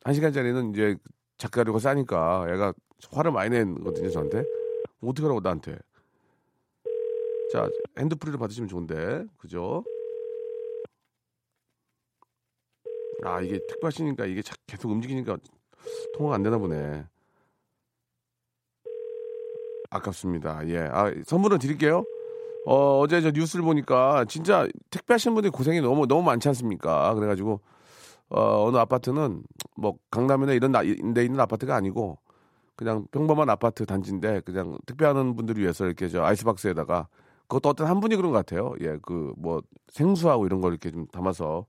1 0.05 0.15
시간짜리는 0.15 0.71
이제 0.73 0.97
작가료가 1.39 1.79
싸니까 1.79 2.47
애가 2.51 2.75
화를 3.13 3.31
많이 3.31 3.51
내거든요, 3.51 4.11
저한테. 4.11 4.43
어떻게 5.01 5.23
하라고 5.23 5.41
나한테. 5.41 5.79
자, 7.53 7.69
핸드프리로 7.99 8.39
받으시면 8.39 8.69
좋은데. 8.69 9.25
그죠? 9.39 9.85
아, 13.23 13.41
이게 13.43 13.61
택배하시니까 13.69 14.27
이게 14.27 14.43
자- 14.43 14.57
계속 14.67 14.91
움직이니까 14.91 15.37
통화가 16.17 16.35
안 16.37 16.43
되나 16.43 16.59
보네. 16.59 17.05
아깝습니다. 19.91 20.67
예. 20.69 20.79
아, 20.93 21.13
선물은 21.27 21.59
드릴게요. 21.59 22.05
어, 22.67 22.99
어제 23.01 23.21
저 23.21 23.31
뉴스를 23.31 23.65
보니까 23.65 24.25
진짜 24.27 24.69
택배하시는 24.91 25.35
분들이 25.35 25.51
고생이 25.51 25.81
너무 25.81 26.07
너무 26.07 26.23
많지 26.23 26.47
않습니까? 26.49 27.15
그래가지고 27.15 27.61
어, 28.29 28.67
어느 28.67 28.77
아파트는 28.77 29.43
뭐 29.77 29.97
강남이나 30.11 30.53
이런 30.53 30.71
나- 30.73 30.83
데 30.83 31.25
있는 31.25 31.41
아파트가 31.41 31.75
아니고 31.75 32.19
그냥 32.77 33.07
평범한 33.11 33.51
아파트 33.51 33.85
단지인데 33.87 34.41
그냥 34.41 34.79
택배하는 34.87 35.35
분들을 35.37 35.61
위해서 35.63 35.87
이렇게 35.87 36.09
저 36.09 36.23
아이스박스에다가 36.23 37.09
그것도 37.49 37.71
어떤 37.71 37.87
한 37.89 37.99
분이 38.01 38.15
그런 38.17 38.31
것 38.31 38.39
같아요. 38.39 38.75
예, 38.81 38.99
그 39.03 39.33
뭐 39.37 39.63
생수하고 39.89 40.47
이런 40.47 40.61
걸 40.61 40.73
이렇게 40.73 40.91
좀 40.93 41.07
담아서 41.09 41.67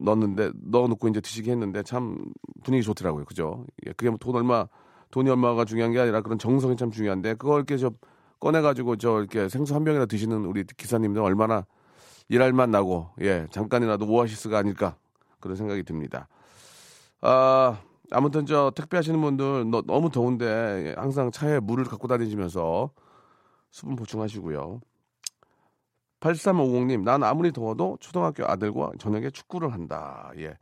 넣었는데 0.00 0.52
넣어놓고 0.54 1.08
이제 1.08 1.20
드시게 1.20 1.50
했는데 1.52 1.82
참 1.82 2.18
분위기 2.64 2.82
좋더라고요. 2.84 3.24
그죠? 3.24 3.64
예, 3.86 3.92
그게 3.92 4.10
뭐 4.10 4.18
돈 4.18 4.36
얼마 4.36 4.66
돈이 5.12 5.28
얼마가 5.30 5.64
중요한 5.64 5.92
게 5.92 6.00
아니라 6.00 6.22
그런 6.22 6.38
정성이 6.38 6.76
참 6.76 6.90
중요한데 6.90 7.34
그걸 7.34 7.58
이렇게 7.58 7.76
저 7.76 7.92
꺼내가지고 8.40 8.96
저 8.96 9.20
이렇게 9.20 9.48
생수 9.48 9.74
한 9.74 9.84
병이나 9.84 10.06
드시는 10.06 10.46
우리 10.46 10.64
기사님들 10.64 11.22
얼마나 11.22 11.66
일할 12.28 12.52
만 12.52 12.70
나고 12.70 13.10
예 13.20 13.46
잠깐이라도 13.50 14.06
오아시스가 14.08 14.58
아닐까 14.58 14.96
그런 15.38 15.56
생각이 15.56 15.84
듭니다. 15.84 16.28
아 17.20 17.78
아무튼 18.10 18.46
저 18.46 18.72
택배 18.74 18.96
하시는 18.96 19.20
분들 19.20 19.70
너, 19.70 19.82
너무 19.82 20.10
더운데 20.10 20.94
항상 20.96 21.30
차에 21.30 21.60
물을 21.60 21.84
갖고 21.84 22.08
다니시면서 22.08 22.90
수분 23.70 23.96
보충하시고요. 23.96 24.80
8350님, 26.22 27.02
난 27.02 27.22
아무리 27.24 27.52
더워도 27.52 27.98
초등학교 28.00 28.44
아들과 28.46 28.92
저녁에 28.98 29.30
축구를 29.30 29.72
한다. 29.72 30.30
예. 30.38 30.56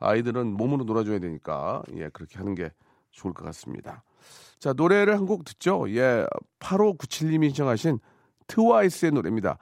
아이들은 0.00 0.52
몸으로 0.52 0.84
놀아줘야 0.84 1.18
되니까, 1.18 1.82
예, 1.94 2.08
그렇게 2.10 2.38
하는 2.38 2.54
게 2.54 2.70
좋을 3.10 3.32
것 3.34 3.44
같습니다. 3.46 4.04
자, 4.58 4.72
노래를 4.74 5.16
한 5.16 5.26
곡 5.26 5.44
듣죠? 5.44 5.86
예, 5.90 6.26
8597님이 6.60 7.46
신청하신 7.46 7.98
트와이스의 8.48 9.12
노래입니다. 9.12 9.58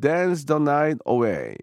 Dance 0.00 0.46
the 0.46 0.60
Night 0.60 0.98
Away. 1.08 1.54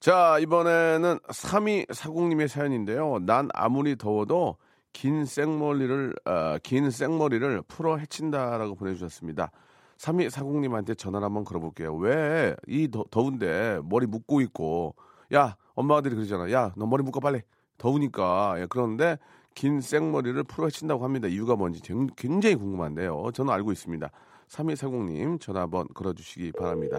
자, 0.00 0.38
이번에는 0.40 1.18
3240님의 1.28 2.48
사연인데요. 2.48 3.20
난 3.22 3.48
아무리 3.54 3.96
더워도 3.96 4.56
긴 4.92 5.24
생머리를, 5.24 6.14
어, 6.24 6.56
긴 6.62 6.90
생머리를 6.90 7.62
풀어 7.68 7.96
헤친다라고 7.96 8.74
보내주셨습니다. 8.74 9.50
3240님한테 9.98 10.96
전화를 10.98 11.24
한번 11.24 11.44
걸어볼게요. 11.44 11.94
왜 11.96 12.54
이 12.66 12.88
더운데 13.10 13.80
머리 13.84 14.06
묶고 14.06 14.40
있고, 14.42 14.94
야, 15.34 15.56
엄마들이 15.74 16.14
그러잖아. 16.14 16.50
야, 16.52 16.72
너 16.76 16.86
머리 16.86 17.02
묶어 17.02 17.20
빨리. 17.20 17.40
더우니까. 17.78 18.56
예, 18.58 18.66
그런데 18.68 19.18
긴 19.54 19.80
생머리를 19.80 20.42
풀어 20.44 20.66
헤친다고 20.66 21.04
합니다. 21.04 21.28
이유가 21.28 21.56
뭔지 21.56 21.80
쟁- 21.80 22.08
굉장히 22.16 22.54
궁금한데요. 22.56 23.30
저는 23.34 23.52
알고 23.52 23.72
있습니다. 23.72 24.10
3240님 24.48 25.40
전화 25.40 25.62
한번 25.62 25.86
걸어주시기 25.94 26.52
바랍니다. 26.52 26.98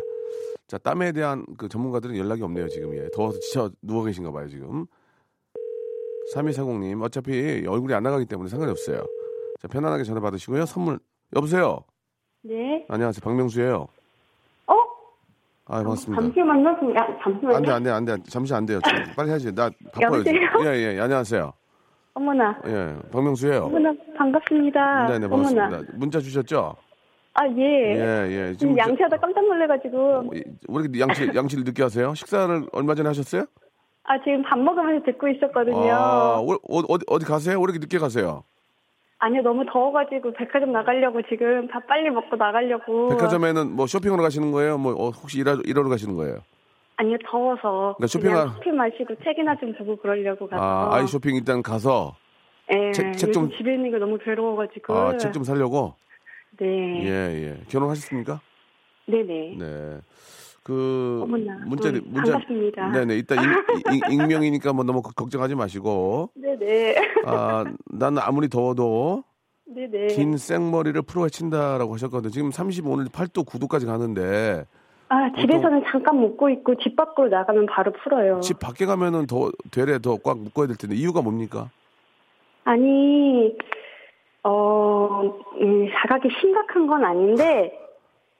자, 0.68 0.78
땀에 0.78 1.12
대한 1.12 1.46
그 1.58 1.70
전문가들은 1.70 2.18
연락이 2.18 2.42
없네요, 2.42 2.68
지금. 2.70 2.96
예. 2.96 3.08
더워서 3.14 3.40
지쳐 3.40 3.72
누워 3.82 4.04
계신가 4.04 4.32
봐요, 4.32 4.48
지금. 4.50 4.86
3240님, 6.34 7.02
어차피 7.04 7.66
얼굴이 7.68 7.94
안 7.94 8.04
나가기 8.04 8.26
때문에 8.26 8.50
상관이 8.50 8.72
없어요. 8.72 9.06
자, 9.62 9.68
편안하게 9.68 10.04
전화 10.04 10.20
받으시고요. 10.22 10.66
선물, 10.66 11.00
여보세요? 11.36 11.80
네. 12.48 12.86
안녕하세요. 12.90 13.22
박명수예요 13.24 13.88
어? 14.68 14.74
아, 15.66 15.78
반갑습니다. 15.78 16.22
잠시만요. 16.22 16.78
좀, 16.80 16.96
야, 16.96 17.08
잠시만요. 17.24 17.56
안 17.58 17.64
돼, 17.64 17.72
안 17.72 17.84
돼, 17.84 17.90
안 17.92 18.06
돼. 18.06 18.16
잠시 18.30 18.54
안 18.54 18.66
돼요. 18.68 18.80
빨리 19.16 19.30
해야지. 19.30 19.52
나 19.54 19.70
바빠요. 19.94 20.24
예, 20.66 20.96
예. 20.96 21.00
안녕하세요. 21.00 21.52
어머나. 22.14 22.62
예, 22.68 22.96
박명수예요 23.12 23.64
어머나, 23.66 23.92
반갑습니다. 24.16 25.08
네, 25.08 25.20
네, 25.20 25.26
어머나. 25.26 25.50
반갑습니다. 25.50 25.94
문자 25.98 26.20
주셨죠? 26.20 26.76
아, 27.34 27.48
예. 27.48 27.96
예, 27.96 28.28
예. 28.30 28.54
지금 28.58 28.76
저- 28.76 28.88
양치하다 28.90 29.18
깜짝 29.18 29.42
놀래가지고. 29.46 30.30
왜 30.32 30.44
이렇게 30.84 31.00
양치, 31.00 31.30
양치를 31.36 31.64
늦게 31.64 31.82
하세요? 31.82 32.14
식사를 32.14 32.68
얼마 32.72 32.94
전에 32.94 33.10
하셨어요? 33.10 33.46
아, 34.04 34.20
지금 34.24 34.44
밥 34.44 34.60
먹으면서 34.60 35.04
듣고 35.04 35.28
있었거든요. 35.30 35.92
아, 35.92 36.38
어, 36.40 36.46
어디, 36.70 37.04
어디 37.08 37.26
가세요? 37.26 37.58
왜 37.58 37.64
이렇게 37.64 37.80
늦게 37.80 37.98
가세요? 37.98 38.44
아니요, 39.20 39.42
너무 39.44 39.66
더워가지고 39.72 40.34
백화점 40.34 40.72
나가려고 40.72 41.22
지금 41.30 41.68
밥 41.70 41.86
빨리 41.88 42.10
먹고 42.10 42.36
나가려고. 42.36 43.10
백화점에는 43.10 43.72
뭐 43.76 43.88
쇼핑하러 43.88 44.22
가시는 44.22 44.52
거예요? 44.52 44.78
뭐 44.78 44.94
어, 44.94 45.10
혹시 45.10 45.40
일하, 45.40 45.58
일하러 45.66 45.88
가시는 45.90 46.16
거예요? 46.16 46.40
아니요, 46.98 47.18
더워서. 47.26 47.96
그러니까 47.98 48.08
쇼핑하- 48.08 48.54
커피 48.56 48.72
마시고 48.72 49.16
책이나 49.24 49.56
좀 49.58 49.74
보고 49.78 49.96
그러려고 49.98 50.48
가서. 50.48 50.62
아, 50.64 50.96
아이 50.96 51.08
쇼핑 51.08 51.36
일단 51.36 51.62
가서 51.62 52.16
예. 52.74 52.92
책- 52.92 53.14
책 53.18 53.30
요즘 53.30 53.50
좀- 53.50 53.58
집에 53.58 53.74
있는 53.74 53.92
게 53.92 53.98
너무 53.98 54.18
괴로워가지고. 54.18 54.94
아, 54.94 55.18
책좀 55.18 55.44
사려고? 55.44 55.96
네. 56.58 57.04
예, 57.06 57.10
예. 57.10 57.58
결혼하셨습니까? 57.70 58.40
네네. 59.08 59.56
네. 59.60 59.98
그 60.66 61.22
어머나, 61.24 61.58
문자를 61.68 62.02
또 62.02 62.10
문자 62.10 62.32
반갑습니다. 62.34 62.90
네네 62.90 63.18
이따 63.18 63.36
익, 63.36 63.42
익- 63.92 64.10
익명이니까 64.12 64.74
뭐 64.74 64.84
너무 64.84 65.04
걱정하지 65.04 65.54
마시고 65.54 66.32
네네. 66.34 66.96
아 67.24 67.64
나는 67.92 68.20
아무리 68.24 68.50
더워도 68.50 69.24
네네. 69.68 70.08
긴 70.08 70.38
생머리를 70.38 71.00
풀어 71.04 71.24
헤친다라고 71.26 71.94
하셨거든요. 71.94 72.32
지금 72.32 72.50
30 72.50 72.88
오늘 72.88 73.06
8도 73.06 73.46
9도까지 73.46 73.86
가는데 73.86 74.66
아, 75.10 75.30
집에서는 75.40 75.84
잠깐 75.92 76.18
묶고 76.18 76.50
있고 76.50 76.76
집 76.82 76.96
밖으로 76.96 77.28
나가면 77.30 77.68
바로 77.68 77.92
풀어요. 78.04 78.40
집 78.40 78.58
밖에 78.60 78.88
가면은 78.88 79.28
더 79.28 79.52
되레 79.72 80.00
더 80.00 80.18
꽉 80.18 80.40
묶어야 80.40 80.66
될 80.66 80.78
텐데 80.78 80.96
이유가 80.96 81.22
뭡니까? 81.22 81.70
아니, 82.64 83.56
어, 84.42 85.22
음, 85.62 85.88
사각이 85.94 86.28
심각한 86.42 86.88
건 86.88 87.06
아닌데, 87.06 87.72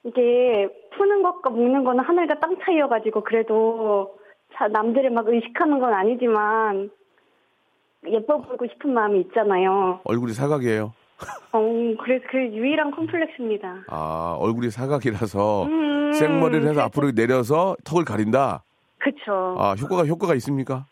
이게 0.06 0.70
푸는 0.96 1.24
것과 1.24 1.50
묶는 1.50 1.84
거는 1.84 2.04
하늘과 2.04 2.40
땅 2.40 2.56
차이여가지고 2.64 3.22
그래도 3.24 4.16
자, 4.54 4.68
남들을 4.68 5.10
막 5.10 5.28
의식하는 5.28 5.80
건 5.80 5.94
아니지만 5.94 6.90
예뻐 8.08 8.38
보이고 8.38 8.66
싶은 8.68 8.94
마음이 8.94 9.20
있잖아요. 9.22 10.00
얼굴이 10.04 10.34
사각이에요. 10.34 10.94
어, 11.54 11.60
그래서 12.04 12.24
그 12.30 12.38
유일한 12.38 12.92
콤플렉스입니다. 12.92 13.86
아, 13.90 14.38
얼굴이 14.40 14.70
사각이라서 14.70 15.64
음, 15.64 16.14
생머리를 16.14 16.62
해서 16.64 16.74
그래서- 16.74 16.82
앞으로 16.84 17.12
내려서 17.12 17.76
턱을 17.84 18.06
가린다. 18.06 18.64
그쵸. 19.00 19.56
아, 19.60 19.74
효과가 19.74 20.06
효과가 20.06 20.36
있습니까? 20.36 20.86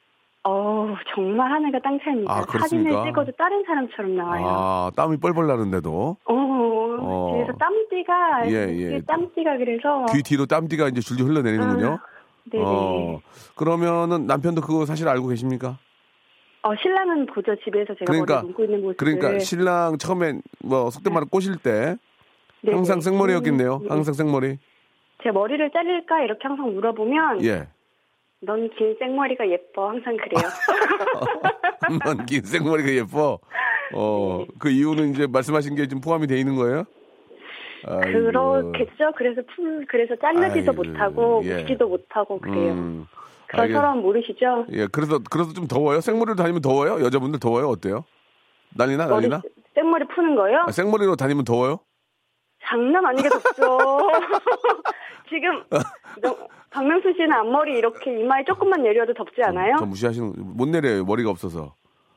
어, 0.45 0.93
정말 1.15 1.51
하늘과 1.51 1.79
땅 1.79 1.97
차이입니다. 2.03 2.31
아? 2.33 2.41
사진을 2.59 2.91
찍어도 3.05 3.31
다른 3.38 3.63
사람처럼 3.65 4.15
나와요. 4.17 4.45
아, 4.45 4.91
땀이 4.95 5.17
뻘뻘 5.17 5.47
나는데도 5.47 6.17
어, 6.25 6.33
어. 6.33 7.31
그래서 7.33 7.57
땀띠가, 7.57 8.50
예, 8.51 8.75
예. 8.77 9.01
땀띠가 9.07 9.57
그래서. 9.57 10.05
귀 10.13 10.21
뒤로 10.21 10.45
땀띠가 10.45 10.89
이제 10.89 11.00
줄줄 11.00 11.27
흘러내리는군요. 11.27 11.88
아, 11.93 12.00
네네. 12.51 12.63
어, 12.65 13.19
그러면은 13.55 14.27
남편도 14.27 14.62
그거 14.62 14.85
사실 14.85 15.07
알고 15.07 15.27
계십니까? 15.27 15.77
어, 16.63 16.75
신랑은 16.81 17.25
보죠. 17.27 17.55
집에서 17.63 17.93
제가 17.93 18.05
그러니까- 18.05 18.35
머리 18.41 18.47
묶고 18.47 18.63
있는 18.65 18.81
모습을. 18.81 18.95
그러니까 18.97 19.39
신랑 19.39 19.97
처음에 19.97 20.39
뭐 20.62 20.89
속된 20.89 21.13
말로 21.13 21.25
꼬실 21.27 21.55
때 21.57 21.95
네네. 22.62 22.75
항상 22.75 23.00
생머리였겠네요. 23.00 23.75
음, 23.83 23.91
항상 23.91 24.13
생머리. 24.13 24.57
제 25.21 25.31
머리를 25.31 25.71
자를까 25.71 26.21
이렇게 26.23 26.39
항상 26.45 26.73
물어보면 26.73 27.43
예. 27.45 27.67
넌 28.45 28.69
긴 28.77 28.95
생머리가 29.00 29.47
예뻐 29.50 29.89
항상 29.89 30.17
그래요. 30.17 30.43
넌 32.05 32.25
긴 32.25 32.41
생머리가 32.43 32.89
예뻐. 32.93 33.39
어, 33.93 34.38
네. 34.39 34.47
그 34.59 34.69
이유는 34.69 35.12
이제 35.12 35.27
말씀하신 35.27 35.75
게 35.75 35.88
좀 35.88 36.01
포함이 36.01 36.27
돼 36.27 36.38
있는 36.39 36.55
거예요? 36.55 36.83
아이고. 37.85 38.01
그렇겠죠. 38.12 39.12
그래서 39.17 39.41
풀 39.55 39.85
그래서 39.89 40.15
자르지도 40.15 40.71
아이고, 40.71 40.83
못하고 40.83 41.41
예. 41.45 41.57
묶지도 41.57 41.88
못하고 41.88 42.39
그래요. 42.39 42.71
음, 42.73 43.05
그런 43.47 43.67
알겠- 43.67 43.73
사람 43.73 44.01
모르시죠? 44.01 44.65
예, 44.71 44.88
그래서 44.88 45.19
그래서 45.29 45.53
좀 45.53 45.67
더워요. 45.67 46.00
생머리로 46.01 46.35
다니면 46.35 46.62
더워요. 46.62 47.03
여자분들 47.05 47.39
더워요. 47.39 47.67
어때요? 47.69 48.05
난리나 48.75 49.07
머리 49.07 49.27
난리나? 49.27 49.41
생머리 49.75 50.05
푸는 50.07 50.35
거요? 50.35 50.63
아, 50.67 50.71
생머리로 50.71 51.15
다니면 51.15 51.43
더워요? 51.43 51.79
장난 52.65 53.05
아니게 53.05 53.29
덥죠. 53.29 53.77
지금 55.29 55.63
너- 56.22 56.38
박명수 56.70 57.12
씨는 57.13 57.32
앞머리 57.32 57.77
이렇게 57.77 58.20
이마에 58.20 58.43
조금만 58.46 58.82
내려도 58.82 59.13
덥지 59.13 59.41
않아요? 59.43 59.75
저 59.79 59.86
무시하시는 59.86 60.34
못 60.38 60.67
내려요. 60.70 61.03
머리가 61.05 61.29
없어서. 61.29 61.74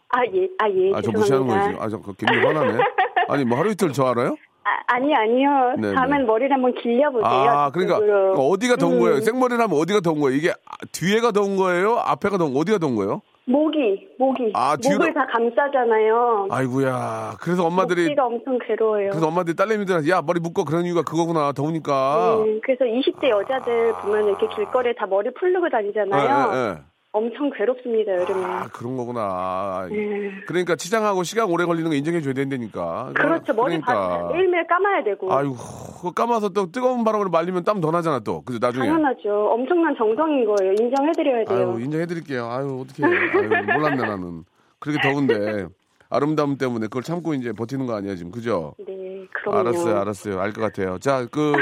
아 0.08 0.24
예, 0.32 0.48
아 0.58 0.68
예. 0.70 0.92
아, 0.94 1.02
저 1.02 1.10
죄송합니다. 1.12 1.54
무시하는 1.56 1.76
거지. 1.78 1.78
아, 1.78 1.88
저 1.88 2.12
굉장히 2.14 2.46
화나네. 2.46 2.84
아니, 3.28 3.44
뭐 3.44 3.58
하루 3.58 3.70
이틀 3.70 3.92
저 3.92 4.06
알아요? 4.06 4.36
아, 4.64 4.68
아니 4.94 5.14
아니요. 5.14 5.74
네, 5.78 5.92
다음엔 5.94 6.20
네. 6.20 6.24
머리를 6.26 6.52
한번 6.52 6.74
길려보세요. 6.74 7.26
아, 7.26 7.70
그러니까 7.70 7.98
뒤쪽으로. 8.00 8.32
어디가 8.50 8.76
더운 8.76 8.94
음, 8.94 9.00
거예요? 9.00 9.20
생머리를 9.20 9.62
하면 9.62 9.78
어디가 9.78 10.00
더운 10.00 10.20
거예요? 10.20 10.36
이게 10.36 10.50
아, 10.50 10.76
뒤에가 10.92 11.32
더운 11.32 11.56
거예요? 11.56 11.96
앞에가 11.98 12.38
더운 12.38 12.56
어디가 12.56 12.78
더운 12.78 12.94
거예요? 12.96 13.20
목이 13.48 14.08
목이 14.18 14.50
아, 14.54 14.76
뒤로- 14.76 14.98
목을 14.98 15.14
다 15.14 15.24
감싸잖아요. 15.26 16.48
아이고야. 16.50 17.36
그래서 17.40 17.64
엄마들이 17.64 18.02
목기가 18.02 18.26
엄청 18.26 18.58
괴로워요. 18.58 19.10
그래서 19.10 19.28
엄마들이 19.28 19.54
딸내미들한테 19.54 20.10
야 20.10 20.20
머리 20.20 20.40
묶어 20.40 20.64
그런 20.64 20.84
이유가 20.84 21.02
그거구나 21.02 21.52
더우니까. 21.52 22.38
음, 22.42 22.60
그래서 22.64 22.84
20대 22.84 23.28
여자들 23.30 23.92
보면 24.02 24.26
이렇게 24.26 24.48
길거리에 24.48 24.94
다 24.98 25.06
머리 25.06 25.32
풀르고 25.32 25.68
다니잖아요. 25.68 26.52
예, 26.52 26.56
예, 26.58 26.70
예. 26.72 26.76
엄청 27.16 27.50
괴롭습니다 27.50 28.12
여름에. 28.12 28.44
아 28.44 28.68
그런 28.72 28.96
거구나. 28.96 29.88
음. 29.90 30.42
그러니까 30.46 30.76
치장하고 30.76 31.22
시간 31.22 31.50
오래 31.50 31.64
걸리는 31.64 31.88
거 31.90 31.96
인정해 31.96 32.20
줘야 32.20 32.34
된다니까. 32.34 33.12
그렇죠. 33.14 33.52
머리 33.54 33.80
그러니까. 33.80 33.92
바, 34.26 34.32
매일매일 34.32 34.66
감아야 34.66 35.02
되고. 35.04 35.28
그거 35.28 36.12
감아서 36.12 36.50
또 36.50 36.70
뜨거운 36.70 37.04
바람으로 37.04 37.30
말리면 37.30 37.64
땀 37.64 37.80
더 37.80 37.90
나잖아 37.90 38.20
또. 38.20 38.42
그죠 38.42 38.58
나중에. 38.60 38.86
당연하죠. 38.86 39.48
엄청난 39.52 39.94
정성인 39.96 40.44
거예요. 40.46 40.72
인정해 40.80 41.12
드려야 41.12 41.44
돼요. 41.44 41.72
아유 41.74 41.80
인정해 41.84 42.06
드릴게요. 42.06 42.46
아유 42.50 42.82
어떻게? 42.82 43.04
아유 43.04 43.48
몰랐네 43.48 44.02
나는. 44.06 44.44
그렇게 44.78 45.00
더운데 45.02 45.66
아름다움 46.08 46.56
때문에 46.58 46.86
그걸 46.86 47.02
참고 47.02 47.34
이제 47.34 47.52
버티는 47.52 47.86
거 47.86 47.94
아니야 47.96 48.14
지금 48.14 48.30
그죠? 48.30 48.74
네, 48.86 49.26
그럼요. 49.32 49.58
알았어요, 49.58 49.96
알았어요. 49.98 50.40
알 50.40 50.52
것 50.52 50.60
같아요. 50.60 50.98
자, 50.98 51.26
그 51.32 51.52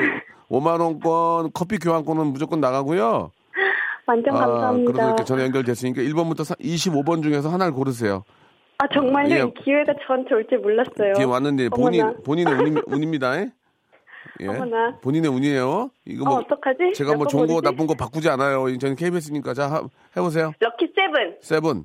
5만 0.50 0.80
원권 0.80 1.50
커피 1.54 1.78
교환권은 1.78 2.26
무조건 2.26 2.60
나가고요. 2.60 3.30
완전 4.06 4.34
그래도 4.34 4.50
감사합니다. 4.52 5.06
이렇게 5.06 5.24
전화 5.24 5.44
연결됐으니까 5.44 6.02
1번부터 6.02 6.58
25번 6.60 7.22
중에서 7.22 7.48
하나를 7.48 7.72
고르세요. 7.72 8.24
아 8.78 8.88
정말요? 8.92 9.34
예. 9.34 9.38
이 9.40 9.54
기회가 9.64 9.94
저한테 10.06 10.34
올줄 10.34 10.58
몰랐어요. 10.58 11.14
뒤에 11.14 11.24
왔는데 11.24 11.68
본인 11.70 12.02
어머나. 12.02 12.18
본인의 12.24 12.54
운, 12.54 12.82
운입니다. 12.86 13.40
예. 13.40 13.50
어머나. 14.48 14.98
본인의 15.00 15.30
운이에요. 15.30 15.90
이거 16.06 16.24
어, 16.24 16.28
뭐 16.28 16.38
어 16.38 16.42
떡하지? 16.48 16.92
제가 16.94 17.12
뭐몇 17.12 17.28
좋은 17.28 17.46
번 17.46 17.56
거? 17.56 17.60
나쁜 17.62 17.86
거 17.86 17.94
바꾸지 17.94 18.28
않아요. 18.30 18.76
저는 18.78 18.96
KBS니까 18.96 19.54
자 19.54 19.68
하- 19.70 19.88
해보세요. 20.16 20.52
럭키 20.58 20.92
세븐. 20.94 21.36
세븐 21.40 21.84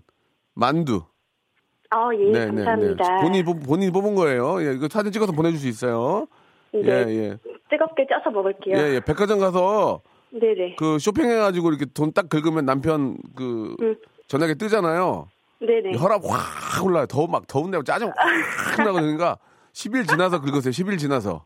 만두. 0.56 1.04
아 1.92 2.10
예, 2.16 2.32
감사합니다. 2.48 3.18
본인 3.22 3.46
뽑- 3.46 3.64
본인 3.66 3.92
뽑은 3.92 4.16
거예요. 4.16 4.62
예, 4.64 4.74
이거 4.74 4.88
사진 4.90 5.12
찍어서 5.12 5.32
보내줄 5.32 5.60
수 5.60 5.68
있어요. 5.68 6.28
네, 6.74 6.82
예, 6.86 6.92
예, 7.10 7.38
뜨겁게 7.70 8.06
쪄서 8.08 8.30
먹을게요. 8.32 8.78
예, 8.78 8.96
예. 8.96 9.00
백화점 9.00 9.40
가서 9.40 10.02
네네. 10.32 10.76
그 10.78 11.00
쇼핑해가지고 11.00 11.70
이렇게 11.70 11.86
돈 11.86 12.12
딱 12.12 12.30
긁으면 12.30 12.66
남편 12.66 13.18
그 13.36 13.76
음. 13.82 13.96
전화기 14.28 14.56
뜨잖아요. 14.56 15.28
네네. 15.60 15.98
혈압 15.98 16.22
확 16.26 16.86
올라요. 16.86 17.06
더워 17.08 17.28
막 17.28 17.46
더운데 17.48 17.78
짜증 17.86 18.12
확 18.16 18.78
나고 18.84 18.94
그러니까 19.00 19.38
10일 19.74 20.08
지나서 20.08 20.40
긁으세요. 20.42 20.72
10일 20.72 20.98
지나서 20.98 21.46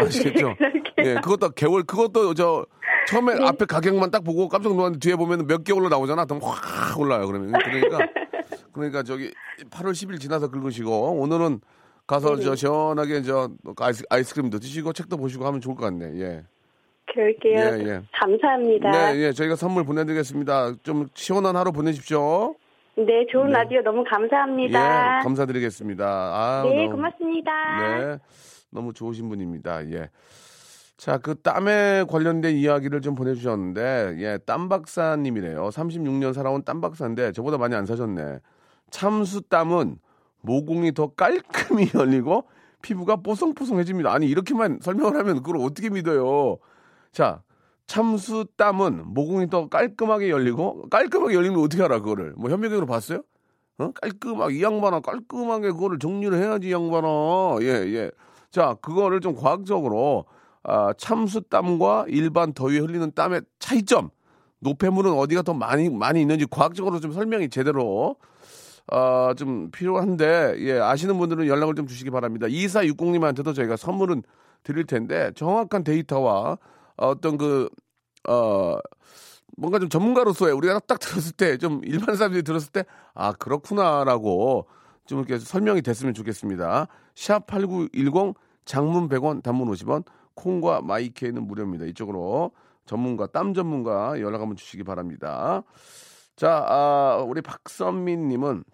아시겠죠? 0.00 0.54
예, 1.04 1.14
그것도 1.14 1.50
개월 1.50 1.82
그것도 1.82 2.34
저 2.34 2.64
처음에 3.08 3.34
네. 3.34 3.46
앞에 3.46 3.64
가격만 3.64 4.10
딱 4.10 4.22
보고 4.24 4.48
깜짝 4.48 4.72
놀랐는데 4.74 4.98
뒤에 5.00 5.16
보면 5.16 5.46
몇 5.46 5.64
개월로 5.64 5.88
나오잖아. 5.88 6.24
그럼 6.24 6.40
확 6.42 6.98
올라요. 6.98 7.26
그러면 7.26 7.52
그러니까 7.52 7.98
그러니까 8.72 9.02
저기 9.02 9.32
8월 9.70 9.92
10일 9.92 10.20
지나서 10.20 10.48
긁으시고 10.48 11.20
오늘은 11.20 11.60
가서 12.06 12.36
네. 12.36 12.42
저 12.42 12.54
시원하게 12.54 13.22
저 13.22 13.50
아이스, 13.78 14.04
아이스크림도 14.10 14.58
드시고 14.58 14.92
책도 14.92 15.16
보시고 15.16 15.46
하면 15.46 15.60
좋을 15.60 15.74
것 15.76 15.84
같네. 15.84 16.20
예. 16.20 16.42
그럴게요. 17.12 17.58
예, 17.58 17.88
예. 17.88 18.02
감사합니다. 18.12 18.90
네, 18.90 19.20
예, 19.20 19.32
저희가 19.32 19.56
선물 19.56 19.84
보내드리겠습니다. 19.84 20.74
좀 20.82 21.08
시원한 21.14 21.56
하루 21.56 21.72
보내십시오. 21.72 22.54
네, 22.96 23.26
좋은 23.30 23.46
네. 23.46 23.52
라디오 23.52 23.82
너무 23.82 24.04
감사합니다. 24.08 25.18
예, 25.18 25.22
감사드리겠습니다. 25.22 26.04
아, 26.06 26.62
네, 26.64 26.86
너무, 26.86 26.96
고맙습니다. 26.96 27.50
네, 27.98 28.18
너무 28.70 28.92
좋으신 28.92 29.28
분입니다. 29.28 29.88
예. 29.90 30.10
자, 30.96 31.16
그 31.16 31.34
땀에 31.40 32.04
관련된 32.08 32.56
이야기를 32.56 33.00
좀 33.00 33.14
보내주셨는데, 33.14 34.16
예, 34.18 34.38
땀 34.44 34.68
박사님이래요. 34.68 35.68
36년 35.70 36.34
살아온 36.34 36.62
땀 36.62 36.80
박사인데, 36.80 37.32
저보다 37.32 37.56
많이 37.56 37.74
안 37.74 37.86
사셨네. 37.86 38.40
참수 38.90 39.42
땀은 39.48 39.96
모공이 40.42 40.92
더 40.92 41.08
깔끔히 41.14 41.86
열리고 41.94 42.44
피부가 42.82 43.16
뽀송뽀송해집니다. 43.16 44.12
아니, 44.12 44.26
이렇게만 44.28 44.80
설명을 44.82 45.16
하면 45.16 45.42
그걸 45.42 45.56
어떻게 45.58 45.88
믿어요? 45.88 46.58
자, 47.12 47.42
참수 47.86 48.46
땀은 48.56 49.02
모공이 49.06 49.50
더 49.50 49.68
깔끔하게 49.68 50.30
열리고, 50.30 50.88
깔끔하게 50.90 51.34
열리면 51.34 51.60
어떻게 51.60 51.82
알아, 51.82 51.98
그거를? 52.00 52.34
뭐 52.36 52.50
현미경으로 52.50 52.86
봤어요? 52.86 53.22
어? 53.78 53.90
깔끔하게, 53.92 54.54
이 54.54 54.62
양반아, 54.62 55.00
깔끔하게 55.00 55.72
그거를 55.72 55.98
정리를 55.98 56.36
해야지, 56.38 56.68
이 56.68 56.72
양반아. 56.72 57.08
예, 57.62 57.66
예. 57.66 58.10
자, 58.50 58.76
그거를 58.80 59.20
좀 59.20 59.34
과학적으로, 59.34 60.26
아, 60.62 60.92
참수 60.98 61.42
땀과 61.42 62.04
일반 62.08 62.52
더위에 62.52 62.78
흘리는 62.78 63.10
땀의 63.14 63.42
차이점, 63.58 64.10
노폐물은 64.60 65.12
어디가 65.12 65.42
더 65.42 65.54
많이, 65.54 65.88
많이 65.88 66.20
있는지 66.20 66.46
과학적으로 66.48 67.00
좀 67.00 67.12
설명이 67.12 67.48
제대로, 67.48 68.16
아, 68.86 69.34
좀 69.36 69.70
필요한데, 69.72 70.56
예, 70.58 70.78
아시는 70.78 71.18
분들은 71.18 71.46
연락을 71.48 71.74
좀 71.74 71.86
주시기 71.86 72.10
바랍니다. 72.10 72.46
2460님한테도 72.46 73.54
저희가 73.54 73.76
선물은 73.76 74.22
드릴 74.62 74.84
텐데, 74.84 75.32
정확한 75.34 75.82
데이터와 75.82 76.58
어떤 77.00 77.38
그, 77.38 77.68
어, 78.28 78.78
뭔가 79.56 79.78
좀 79.78 79.88
전문가로서의 79.88 80.54
우리가 80.54 80.78
딱 80.80 80.98
들었을 81.00 81.32
때 81.32 81.56
좀 81.58 81.80
일반 81.84 82.16
사람들이 82.16 82.42
들었을 82.42 82.70
때 82.72 82.84
아 83.14 83.32
그렇구나라고 83.32 84.66
좀 85.06 85.18
이렇게 85.18 85.38
설명이 85.38 85.82
됐으면 85.82 86.14
좋겠습니다. 86.14 86.86
샵 87.14 87.46
8910 87.46 88.34
장문 88.64 89.08
100원 89.08 89.42
단문 89.42 89.68
50원 89.70 90.04
콩과 90.34 90.82
마이케이는 90.82 91.46
무료입니다. 91.46 91.84
이쪽으로 91.86 92.52
전문가 92.86 93.26
땀 93.26 93.52
전문가 93.52 94.18
연락 94.20 94.40
한번 94.40 94.56
주시기 94.56 94.84
바랍니다. 94.84 95.62
자 96.36 96.64
아, 96.68 97.22
우리 97.26 97.42
박선민 97.42 98.28
님은 98.28 98.64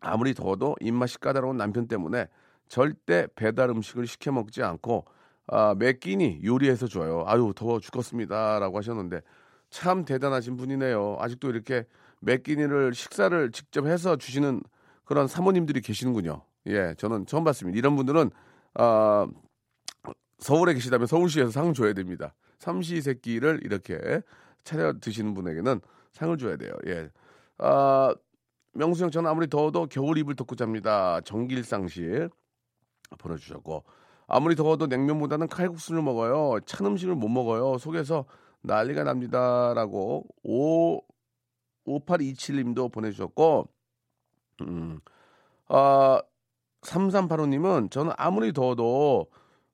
아무리 0.00 0.34
더워도 0.34 0.76
입맛이 0.80 1.18
까다로운 1.18 1.56
남편 1.56 1.88
때문에 1.88 2.28
절대 2.68 3.26
배달 3.34 3.70
음식을 3.70 4.06
시켜 4.06 4.30
먹지 4.32 4.62
않고 4.62 5.04
아, 5.52 5.74
매 5.76 5.92
끼니 5.94 6.40
요리해서 6.44 6.86
줘요. 6.86 7.24
아유 7.26 7.52
더워 7.56 7.80
죽겠습니다 7.80 8.60
라고 8.60 8.78
하셨는데 8.78 9.20
참 9.68 10.04
대단하신 10.04 10.56
분이네요. 10.56 11.16
아직도 11.18 11.50
이렇게 11.50 11.86
매 12.20 12.36
끼니를 12.38 12.94
식사를 12.94 13.50
직접 13.50 13.86
해서 13.86 14.16
주시는 14.16 14.62
그런 15.04 15.26
사모님들이 15.26 15.80
계시는군요. 15.80 16.42
예, 16.66 16.94
저는 16.98 17.26
처음 17.26 17.42
봤습니다. 17.42 17.76
이런 17.76 17.96
분들은 17.96 18.30
아, 18.74 19.26
서울에 20.38 20.72
계시다면 20.74 21.08
서울시에서 21.08 21.50
상 21.50 21.74
줘야 21.74 21.92
됩니다. 21.94 22.34
삼시세끼를 22.60 23.60
이렇게 23.64 24.22
차려 24.62 25.00
드시는 25.00 25.34
분에게는 25.34 25.80
상을 26.12 26.36
줘야 26.38 26.56
돼요. 26.56 26.72
예. 26.86 27.08
아, 27.58 28.14
명수 28.72 29.02
형, 29.02 29.10
저는 29.10 29.28
아무리 29.28 29.48
더워도 29.48 29.86
겨울 29.86 30.16
이불 30.18 30.36
덮고 30.36 30.54
잡니다. 30.54 31.20
정길상 31.22 31.88
씨 31.88 32.28
보내주셨고, 33.18 33.84
아무리 34.30 34.54
더워도 34.54 34.86
냉면보다는 34.86 35.48
칼국수를 35.48 36.02
먹어요. 36.02 36.60
찬 36.64 36.86
음식을 36.86 37.16
못 37.16 37.28
먹어요. 37.28 37.78
속에서 37.78 38.24
난리가 38.62 39.02
납니다. 39.02 39.74
라고, 39.74 40.24
5, 40.44 41.00
5827님도 41.84 42.92
보내주셨고, 42.92 43.68
음, 44.62 45.00
아, 45.68 46.22
3385님은 46.82 47.90
저는 47.90 48.12
아무리 48.16 48.52
더워도, 48.52 49.26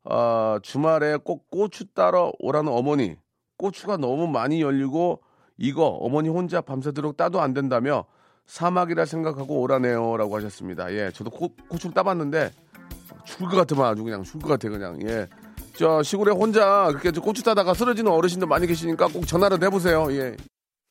아, 0.05 0.59
주말에 0.63 1.19
꼭 1.19 1.51
고추 1.51 1.93
따러 1.93 2.33
오라는 2.39 2.73
어머니, 2.73 3.15
고추가 3.59 3.99
너무 3.99 4.27
많이 4.27 4.63
열리고, 4.63 5.21
이거 5.59 5.87
어머니 5.87 6.31
혼자 6.31 6.63
밤새도록 6.63 7.19
따도 7.19 7.43
안 7.43 7.53
된다며 7.53 8.07
사막이라 8.47 9.05
생각하고 9.05 9.61
오라네요. 9.61 10.17
라고 10.17 10.37
하셨습니다. 10.37 10.93
예, 10.95 11.11
저도 11.13 11.31
고, 11.31 11.55
고추를 11.69 11.93
따봤는데 11.93 12.51
죽을 13.27 13.49
것 13.49 13.57
같으면 13.57 13.85
아주 13.85 14.03
그냥 14.03 14.23
죽을 14.23 14.41
것 14.43 14.49
같아, 14.49 14.69
그냥. 14.69 14.99
예. 15.09 15.27
저 15.77 16.03
시골에 16.03 16.33
혼자 16.33 16.87
그렇게 16.89 17.13
저 17.13 17.21
고추 17.21 17.43
따다가 17.43 17.75
쓰러지는 17.75 18.11
어르신들 18.11 18.49
많이 18.49 18.67
계시니까 18.67 19.09
꼭 19.09 19.27
전화를 19.27 19.63
해보세요. 19.63 20.11
예. 20.13 20.37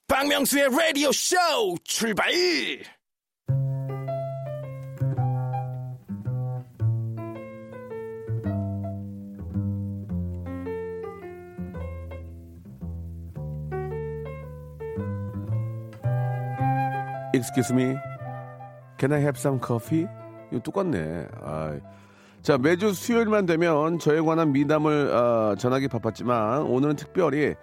박명수의 0.07 0.69
라디오 0.69 1.11
쇼 1.11 1.35
출발 1.83 2.29
Excuse 17.33 17.73
me. 17.73 17.97
Can 18.97 19.11
I 19.11 19.19
have 19.19 19.37
some 19.37 19.59
coffee? 19.59 20.07
이거 20.51 20.61
똑같네. 20.61 21.27
아. 21.41 21.77
자, 22.45 22.59
매주 22.59 22.93
수요일만 22.93 23.47
되면 23.47 23.97
저에 23.97 24.21
관한 24.21 24.51
미담을 24.51 25.11
어, 25.11 25.55
전하기 25.57 25.87
바빴지만 25.87 26.61
오늘은 26.61 26.95
특별히 26.95 27.55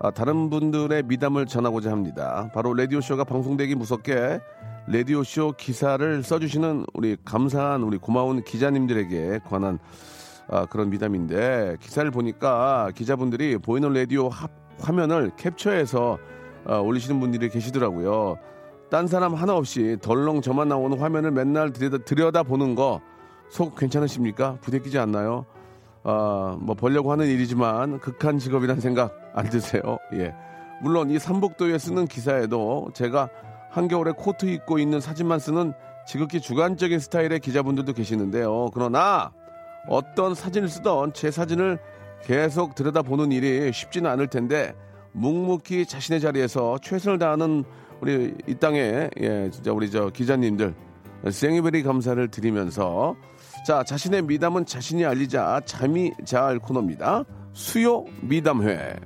아, 0.00 0.10
다른 0.10 0.50
분들의 0.50 1.04
미담을 1.04 1.46
전하고자 1.46 1.90
합니다. 1.90 2.50
바로 2.52 2.74
라디오쇼가 2.74 3.24
방송되기 3.24 3.74
무섭게 3.74 4.38
라디오쇼 4.86 5.54
기사를 5.56 6.22
써주시는 6.22 6.84
우리 6.92 7.16
감사한 7.24 7.82
우리 7.82 7.96
고마운 7.96 8.44
기자님들에게 8.44 9.40
관한 9.48 9.78
아, 10.46 10.66
그런 10.66 10.90
미담인데 10.90 11.78
기사를 11.80 12.10
보니까 12.10 12.90
기자분들이 12.94 13.56
보이는 13.56 13.90
라디오 13.94 14.28
합- 14.28 14.50
화면을 14.78 15.30
캡처해서 15.38 16.18
어, 16.66 16.80
올리시는 16.80 17.18
분들이 17.18 17.48
계시더라고요. 17.48 18.36
딴 18.90 19.06
사람 19.06 19.32
하나 19.32 19.56
없이 19.56 19.96
덜렁 20.02 20.42
저만 20.42 20.68
나오는 20.68 20.98
화면을 20.98 21.30
맨날 21.30 21.72
들여다, 21.72 22.04
들여다 22.04 22.42
보는 22.42 22.74
거 22.74 23.00
속 23.50 23.76
괜찮으십니까? 23.76 24.58
부대끼지 24.60 24.98
않나요? 24.98 25.46
아, 26.04 26.56
뭐 26.60 26.74
벌려고 26.74 27.12
하는 27.12 27.26
일이지만 27.26 28.00
극한 28.00 28.38
직업이란 28.38 28.80
생각 28.80 29.14
안 29.34 29.48
드세요? 29.48 29.82
예. 30.14 30.34
물론 30.80 31.10
이 31.10 31.18
삼복도에 31.18 31.76
쓰는 31.78 32.06
기사에도 32.06 32.88
제가 32.94 33.28
한겨울에 33.70 34.12
코트 34.16 34.46
입고 34.46 34.78
있는 34.78 35.00
사진만 35.00 35.38
쓰는 35.38 35.72
지극히 36.06 36.40
주관적인 36.40 36.98
스타일의 36.98 37.40
기자분들도 37.40 37.92
계시는데요. 37.92 38.70
그러나 38.72 39.32
어떤 39.88 40.34
사진을 40.34 40.68
쓰던 40.68 41.12
제 41.12 41.30
사진을 41.30 41.78
계속 42.22 42.74
들여다보는 42.74 43.32
일이 43.32 43.72
쉽지는 43.72 44.10
않을 44.10 44.28
텐데 44.28 44.74
묵묵히 45.12 45.86
자신의 45.86 46.20
자리에서 46.20 46.78
최선을 46.82 47.18
다하는 47.18 47.64
우리 48.00 48.34
이 48.46 48.54
땅에 48.54 49.10
예 49.20 49.50
진짜 49.50 49.72
우리 49.72 49.90
저 49.90 50.10
기자님들 50.10 50.74
생이베리 51.30 51.82
감사를 51.82 52.28
드리면서 52.28 53.16
자 53.68 53.84
자신의 53.84 54.22
미담은 54.22 54.64
자신이 54.64 55.04
알리자 55.04 55.60
잠이 55.66 56.12
잘 56.24 56.58
코너입니다 56.58 57.22
수요 57.52 58.06
미담회 58.22 58.96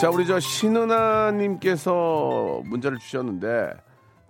자 0.00 0.10
우리 0.10 0.24
저 0.28 0.38
신은아님께서 0.38 1.90
문자를 2.66 2.98
주셨는데 2.98 3.72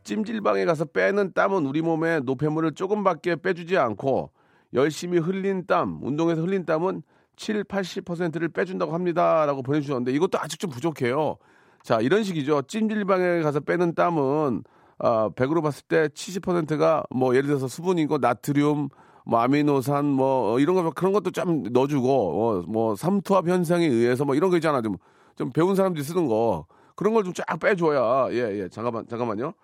찜질방에 0.05 0.65
가서 0.65 0.87
빼는 0.87 1.35
땀은 1.35 1.67
우리 1.67 1.83
몸에 1.83 2.21
노폐물을 2.21 2.73
조금밖에 2.73 3.37
빼주지 3.37 3.77
않고 3.77 4.31
열심히 4.73 5.19
흘린 5.19 5.67
땀, 5.67 6.03
운동에서 6.03 6.41
흘린 6.41 6.65
땀은 6.65 7.03
7, 7.37 7.65
80%를 7.65 8.49
빼준다고 8.49 8.95
합니다. 8.95 9.45
라고 9.47 9.63
보내주셨는데 9.63 10.13
이것도 10.13 10.39
아직 10.39 10.59
좀 10.59 10.71
부족해요. 10.71 11.37
자, 11.83 12.01
이런 12.01 12.23
식이죠. 12.25 12.63
찜질방에 12.63 13.43
가서 13.43 13.61
빼는 13.61 13.95
땀은 13.95 14.65
아, 14.99 15.31
100으로 15.31 15.63
봤을 15.63 15.85
때 15.89 16.09
70%가 16.09 17.05
뭐 17.11 17.35
예를 17.35 17.47
들어서 17.49 17.69
수분이고 17.69 18.19
나트륨, 18.19 18.89
뭐 19.25 19.41
아미노산 19.41 20.05
뭐 20.07 20.53
어, 20.55 20.59
이런 20.61 20.75
거 20.77 20.91
그런 20.91 21.13
것도 21.13 21.31
좀 21.31 21.63
넣어주고 21.73 22.09
어, 22.11 22.63
뭐 22.69 22.95
삼투압 22.97 23.49
현상에 23.49 23.87
의해서 23.87 24.25
뭐 24.25 24.35
이런 24.35 24.51
거 24.51 24.57
있잖아. 24.57 24.83
좀, 24.83 24.97
좀 25.37 25.51
배운 25.53 25.75
사람들이 25.75 26.05
쓰는 26.05 26.27
거. 26.27 26.67
그런 26.97 27.15
걸 27.15 27.23
좀 27.25 27.33
쫙 27.33 27.47
빼줘야. 27.59 28.29
예예. 28.33 28.69
잠깐만 28.71 29.07
잠깐만요. 29.09 29.55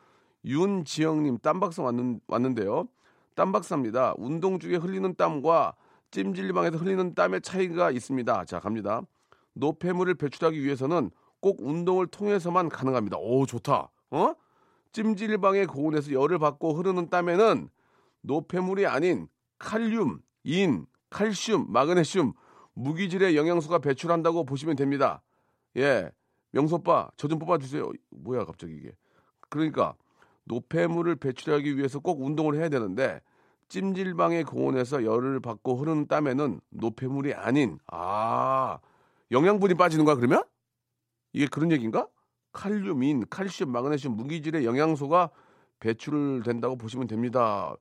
윤지영님 0.45 1.39
땀박사 1.43 1.83
왔는, 1.83 2.21
왔는데요. 2.29 2.89
땀박사입니다. 3.35 4.15
운동 4.17 4.59
중에 4.59 4.77
흘리는 4.77 5.15
땀과 5.17 5.75
찜질방에서 6.13 6.79
흘리는 6.79 7.15
땀의 7.15 7.43
차이가 7.43 7.91
있습니다. 7.91 8.45
자 8.47 8.61
갑니다. 8.61 9.03
노폐물을 9.55 10.15
배출하기 10.15 10.63
위해서는 10.65 11.11
꼭 11.41 11.59
운동을 11.61 12.07
통해서만 12.07 12.69
가능합니다 12.69 13.17
오 13.19 13.47
좋다 13.47 13.91
어 14.11 14.35
찜질방의 14.93 15.67
고온에서 15.67 16.13
열을 16.13 16.39
받고 16.39 16.73
흐르는 16.75 17.11
땀에는 17.11 17.69
노폐물이 18.23 18.87
아닌 18.87 19.29
칼륨, 19.59 20.21
인, 20.45 20.87
칼슘, 21.11 21.67
마그네슘, 21.69 22.33
무기질의 22.75 23.37
영양소가 23.37 23.79
배출한다고 23.79 24.45
보시면 24.45 24.77
됩니다. 24.77 25.23
예. 25.77 26.11
명소빠, 26.53 27.11
저 27.17 27.29
좀 27.29 27.39
뽑아주세요. 27.39 27.91
뭐야, 28.11 28.45
갑자기 28.45 28.75
이게. 28.75 28.93
그러니까, 29.49 29.95
노폐물을 30.45 31.17
배출하기 31.17 31.77
위해서 31.77 31.99
꼭 32.01 32.23
운동을 32.23 32.55
해야 32.57 32.69
되는데, 32.69 33.21
찜질방의 33.69 34.45
고온에서 34.45 35.05
열을 35.05 35.41
받고 35.41 35.77
흐르는 35.77 36.07
땀에는 36.07 36.61
노폐물이 36.71 37.35
아닌, 37.35 37.79
아, 37.89 38.79
영양분이 39.31 39.75
빠지는 39.75 40.05
거야, 40.05 40.15
그러면? 40.17 40.43
이게 41.37 41.47
그런 41.47 41.71
얘기인가? 41.71 42.09
칼륨, 42.53 43.03
인, 43.03 43.27
칼슘, 43.29 43.71
마그네슘, 43.71 44.13
무기질의 44.17 44.65
영양소가 44.65 45.29
배출된다고 45.81 46.77
보시면 46.79 47.07
됩니다. 47.09 47.77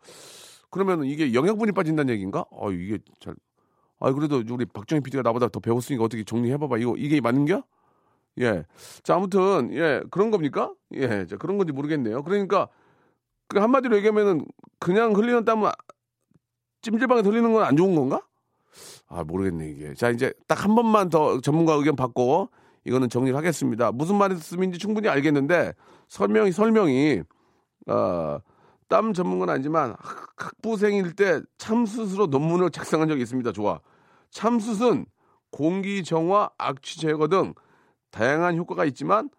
그러면 0.70 1.06
이게 1.06 1.34
영양분이 1.34 1.72
빠진다는 1.72 2.14
얘기인가? 2.14 2.44
어 2.52 2.70
이게 2.72 3.00
잘. 3.22 3.34
아 4.00 4.12
그래도 4.12 4.44
우리 4.52 4.66
박정희 4.66 5.00
PD가 5.04 5.24
나보다 5.24 5.48
더 5.48 5.62
배웠으니까 5.62 6.04
어떻게 6.04 6.26
정리해봐봐. 6.26 6.80
이거 6.80 6.96
이게 6.98 7.22
맞는겨? 7.22 7.64
예. 8.42 8.66
자 9.04 9.16
아무튼 9.16 9.74
예 9.74 10.04
그런 10.12 10.32
겁니까? 10.32 10.74
예. 10.94 11.26
자 11.26 11.38
그런 11.38 11.58
건지 11.58 11.72
모르겠네요. 11.72 12.24
그러니까 12.24 12.68
그 13.48 13.60
한마디로 13.60 13.96
얘기하면은 13.96 14.46
그냥 14.80 15.16
흘리는 15.16 15.46
땀은 15.46 15.72
찜질방에 16.82 17.22
흘리는 17.22 17.54
건 17.54 17.64
안 17.64 17.78
좋은 17.78 17.96
건가? 17.96 18.22
아 19.08 19.24
모르겠네 19.24 19.70
이게. 19.72 19.94
자 19.94 20.10
이제 20.10 20.34
딱 20.46 20.66
한 20.66 20.76
번만 20.76 21.08
더 21.10 21.40
전문가 21.40 21.74
의견 21.76 21.96
받고 21.96 22.50
이거는 22.86 23.10
정리를 23.10 23.36
하겠습니다. 23.38 23.92
무슨 23.92 24.16
말씀인지 24.18 24.78
충분히 24.80 25.10
알겠는데 25.10 25.74
설명이 26.08 26.52
설명이 26.52 27.24
어, 27.88 28.40
땀 28.88 29.14
전문가는 29.14 29.54
아니지만 29.54 29.96
학- 30.00 30.28
학부생일 30.38 31.14
때 31.16 31.42
참숯으로 31.58 32.28
논문을 32.28 32.70
작성한 32.70 33.08
적이 33.08 33.24
있습니다. 33.24 33.52
좋아. 33.52 33.80
참숯은 34.30 35.06
공기 35.52 36.04
정화, 36.04 36.50
악취 36.58 37.00
제거 37.00 37.28
등 37.28 37.54
다양한 38.12 38.56
효과가 38.58 38.86
있지만 38.86 39.30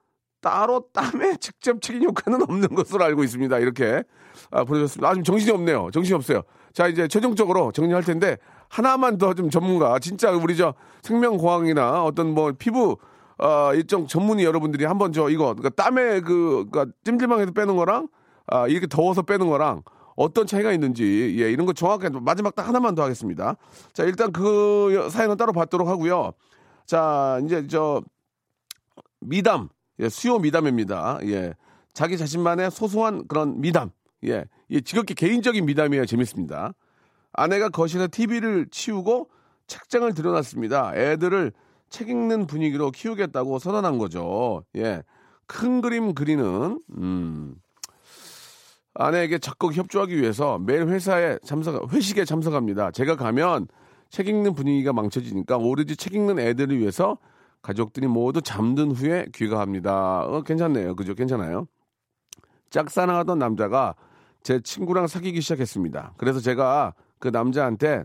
따로 0.40 0.86
땀에 0.92 1.36
직접적인 1.40 2.02
효과는 2.04 2.42
없는 2.42 2.68
것으로 2.74 3.04
알고 3.04 3.22
있습니다. 3.24 3.58
이렇게 3.58 4.02
아, 4.50 4.64
보내줬습니다. 4.64 5.08
아, 5.08 5.14
좀 5.14 5.22
정신이 5.22 5.50
없네요. 5.52 5.90
정신이 5.92 6.14
없어요. 6.14 6.42
자, 6.72 6.88
이제 6.88 7.06
최종적으로 7.08 7.72
정리할 7.72 8.02
텐데 8.02 8.36
하나만 8.68 9.18
더 9.18 9.32
좀 9.34 9.48
전문가, 9.50 9.98
진짜 9.98 10.30
우리 10.32 10.56
저 10.56 10.74
생명공학이나 11.02 12.04
어떤 12.04 12.34
뭐 12.34 12.52
피부 12.58 12.96
어, 13.38 13.74
일정 13.74 14.06
전문의 14.06 14.44
여러분들이 14.44 14.84
한번 14.84 15.12
저 15.12 15.28
이거 15.28 15.54
그러니까 15.54 15.70
땀에 15.70 16.20
그 16.20 16.66
그러니까 16.70 16.94
찜질방에서 17.04 17.52
빼는 17.52 17.76
거랑 17.76 18.08
아, 18.46 18.66
이렇게 18.68 18.86
더워서 18.86 19.22
빼는 19.22 19.48
거랑 19.48 19.82
어떤 20.16 20.46
차이가 20.46 20.72
있는지 20.72 21.36
예, 21.38 21.52
이런 21.52 21.66
거 21.66 21.72
정확하게 21.72 22.18
마지막 22.20 22.54
딱 22.54 22.66
하나만 22.66 22.94
더 22.94 23.02
하겠습니다. 23.02 23.56
자, 23.92 24.04
일단 24.04 24.32
그 24.32 25.08
사연은 25.10 25.36
따로 25.36 25.52
받도록 25.52 25.86
하고요. 25.88 26.32
자, 26.86 27.38
이제 27.44 27.66
저 27.66 28.02
미담, 29.20 29.68
예, 30.00 30.08
수요 30.08 30.38
미담입니다. 30.38 31.18
예. 31.24 31.54
자기 31.92 32.16
자신만의 32.18 32.70
소소한 32.70 33.26
그런 33.26 33.60
미담, 33.60 33.90
예, 34.24 34.44
이 34.68 34.80
지극히 34.82 35.14
개인적인 35.14 35.66
미담이에요. 35.66 36.06
재밌습니다. 36.06 36.72
아내가 37.32 37.68
거실에 37.68 38.08
TV를 38.08 38.68
치우고 38.70 39.28
책장을 39.66 40.12
들여놨습니다. 40.14 40.92
애들을 40.94 41.52
책 41.88 42.08
읽는 42.08 42.46
분위기로 42.46 42.90
키우겠다고 42.90 43.58
선언한 43.58 43.98
거죠. 43.98 44.64
예. 44.76 45.02
큰 45.46 45.80
그림 45.80 46.14
그리는, 46.14 46.80
음, 46.96 47.54
아내에게 48.94 49.38
적극 49.38 49.76
협조하기 49.76 50.16
위해서 50.16 50.58
매일 50.58 50.88
회사에 50.88 51.38
참석, 51.44 51.92
회식에 51.92 52.24
참석합니다. 52.24 52.90
제가 52.90 53.16
가면 53.16 53.68
책 54.10 54.28
읽는 54.28 54.54
분위기가 54.54 54.92
망쳐지니까 54.92 55.58
오로지 55.58 55.96
책 55.96 56.14
읽는 56.14 56.38
애들을 56.38 56.78
위해서 56.78 57.18
가족들이 57.62 58.06
모두 58.06 58.40
잠든 58.40 58.92
후에 58.92 59.26
귀가합니다. 59.34 60.20
어, 60.24 60.42
괜찮네요. 60.42 60.94
그죠? 60.96 61.14
괜찮아요. 61.14 61.66
짝사랑하던 62.70 63.38
남자가 63.38 63.94
제 64.42 64.60
친구랑 64.60 65.08
사귀기 65.08 65.40
시작했습니다. 65.40 66.14
그래서 66.16 66.40
제가 66.40 66.94
그 67.18 67.28
남자한테 67.28 68.04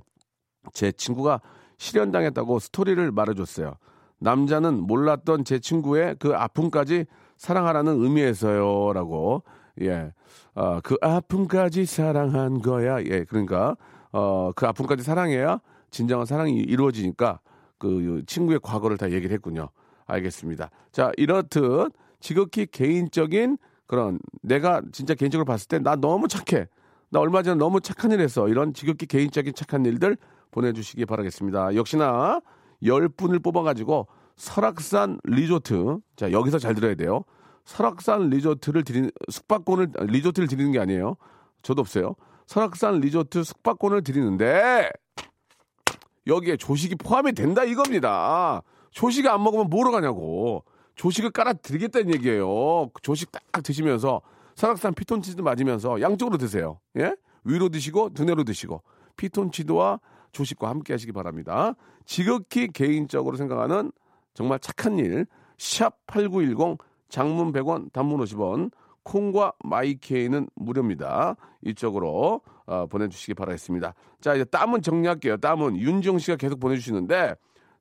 제 0.74 0.91
친구가 0.91 1.41
실현당했다고 1.82 2.60
스토리를 2.60 3.12
말해줬어요. 3.12 3.74
남자는 4.20 4.82
몰랐던 4.82 5.46
제 5.46 5.58
친구의 5.58 6.15
그 6.20 6.36
아픔까지 6.36 7.06
사랑하라는 7.38 8.04
의미에서요. 8.04 8.94
라고. 8.94 9.41
예. 9.82 10.13
어, 10.54 10.80
그 10.84 10.96
아픔까지 11.02 11.88
사랑한 11.88 12.62
거야. 12.62 13.02
예. 13.06 13.24
그러니까, 13.24 13.76
어, 14.12 14.52
그 14.56 14.67
아픔까지 14.67 15.02
사랑해야 15.02 15.60
진정한 15.89 16.28
사랑이 16.28 16.54
이루어지니까 16.60 17.39
그 17.80 18.22
친구의 18.28 18.60
과거를 18.62 18.98
다 18.98 19.10
얘기를 19.10 19.34
했군요. 19.34 19.70
알겠습니다. 20.06 20.70
자, 20.91 21.12
이렇듯 21.17 21.94
지극히 22.20 22.67
개인적인 22.67 23.58
그런 23.88 24.20
내가 24.44 24.84
진짜 24.91 25.15
개인적으로 25.15 25.46
봤을 25.46 25.67
때 25.67 25.80
나 25.80 25.96
너무 25.96 26.28
착해. 26.28 26.67
나 27.10 27.20
얼마 27.20 27.41
전에 27.41 27.58
너무 27.58 27.82
착한 27.82 28.12
일 28.12 28.20
했어. 28.20 28.48
이런 28.48 28.74
지극히 28.74 29.08
개인적인 29.08 29.54
착한 29.56 29.84
일들 29.84 30.15
보내주시기 30.52 31.06
바라겠습니다. 31.06 31.76
역시나 31.76 32.42
10분을 32.84 33.44
뽑아가지고 33.44 34.08
설악산 34.36 35.20
리조트. 35.24 36.00
자, 36.16 36.32
여기서 36.32 36.60
잘 36.60 36.74
들어야 36.76 36.96
돼요. 36.96 37.24
설악산 37.66 38.30
리조트를 38.30 38.84
드리는, 38.84 39.12
숙박권을, 39.30 39.92
리조트를 40.00 40.48
드리는 40.48 40.72
게 40.72 40.80
아니에요. 40.80 41.16
저도 41.62 41.82
없어요. 41.82 42.16
설악산 42.48 43.00
리조트 43.00 43.44
숙박권을 43.44 44.04
드리는데, 44.04 44.90
여기에 46.28 46.58
조식이 46.58 46.96
포함이 46.96 47.34
된다 47.34 47.64
이겁니다. 47.64 48.62
조식 48.92 49.28
안 49.28 49.44
먹으면 49.44 49.70
뭐로 49.70 49.92
가냐고. 49.92 50.64
조식을 50.96 51.32
깔아 51.32 51.54
드리겠다는 51.54 52.14
얘기예요. 52.16 52.90
조식 53.02 53.32
딱 53.32 53.44
드시면서 53.64 54.22
설악산 54.56 54.94
피톤치드 54.94 55.42
맞으면서 55.42 56.02
양쪽으로 56.02 56.38
드세요. 56.38 56.80
예? 56.98 57.16
위로 57.44 57.70
드시고 57.70 58.12
두뇌로 58.14 58.44
드시고 58.44 58.84
피톤치드와 59.18 60.00
조식과 60.32 60.70
함께 60.70 60.94
하시기 60.94 61.12
바랍니다. 61.12 61.74
지극히 62.06 62.67
개인적으로 62.67 63.38
생각하는 63.38 63.91
정말 64.34 64.60
착한 64.60 64.98
일. 65.00 65.26
샵8910 65.58 66.80
장문 67.10 67.52
100원 67.52 67.91
단문 67.91 68.20
50원 68.22 68.72
콩과 69.04 69.54
마이케이는 69.63 70.48
무료입니다. 70.56 71.36
이쪽으로 71.63 72.41
어, 72.65 72.88
보내주시기 72.88 73.34
바라겠습니다. 73.34 73.94
자 74.22 74.34
이제 74.34 74.44
땀은 74.46 74.82
정리할게요. 74.82 75.38
땀은 75.38 75.78
윤정 75.78 76.20
씨가 76.20 76.38
계속 76.38 76.60
보내주시는데 76.60 77.36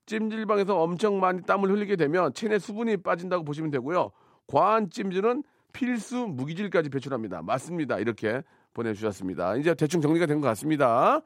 찜질방에서 0.06 0.80
엄청 0.80 1.20
많이 1.20 1.42
땀을 1.42 1.70
흘리게 1.70 1.96
되면 1.96 2.32
체내 2.34 2.58
수분이 2.58 2.98
빠진다고 2.98 3.44
보시면 3.44 3.70
되고요. 3.70 4.10
과한 4.46 4.90
찜질은 4.90 5.44
필수 5.72 6.26
무기질까지 6.26 6.88
배출합니다. 6.90 7.42
맞습니다. 7.42 7.98
이렇게 7.98 8.42
보내주셨습니다. 8.74 9.56
이제 9.56 9.74
대충 9.74 10.00
정리가 10.00 10.26
된 10.26 10.40
것 10.40 10.46
같습니다. 10.48 11.20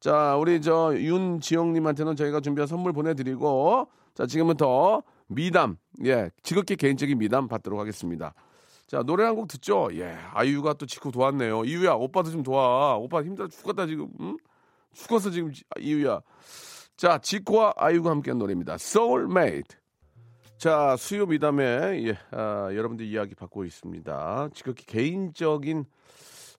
자, 0.00 0.36
우리 0.36 0.60
저 0.60 0.94
윤지영님한테는 0.96 2.16
저희가 2.16 2.40
준비한 2.40 2.66
선물 2.66 2.92
보내드리고, 2.92 3.88
자, 4.14 4.26
지금부터 4.26 5.02
미담, 5.26 5.76
예, 6.04 6.30
지극히 6.42 6.76
개인적인 6.76 7.18
미담 7.18 7.48
받도록 7.48 7.78
하겠습니다. 7.80 8.34
자, 8.86 9.02
노래 9.02 9.24
한 9.24 9.34
곡 9.34 9.48
듣죠? 9.48 9.88
예, 9.94 10.16
아이유가 10.32 10.74
또 10.74 10.86
지고 10.86 11.10
도왔네요. 11.10 11.64
이유야, 11.64 11.92
오빠도 11.94 12.30
좀 12.30 12.42
도와. 12.42 12.96
오빠 12.96 13.22
힘들어 13.22 13.48
죽겠다, 13.48 13.86
지금. 13.86 14.08
응? 14.20 14.36
죽었어, 14.94 15.30
지금, 15.30 15.52
이유야. 15.78 16.20
자, 16.96 17.18
지코와 17.18 17.74
아이유가 17.76 18.10
함께한 18.10 18.38
노래입니다. 18.38 18.74
Soulmate. 18.74 19.76
자, 20.58 20.96
수요 20.96 21.26
미담에 21.26 22.02
예, 22.06 22.16
아, 22.30 22.70
여러분들 22.72 23.04
이야기 23.04 23.34
받고 23.34 23.64
있습니다. 23.64 24.48
지극히 24.54 24.86
개인적인 24.86 25.84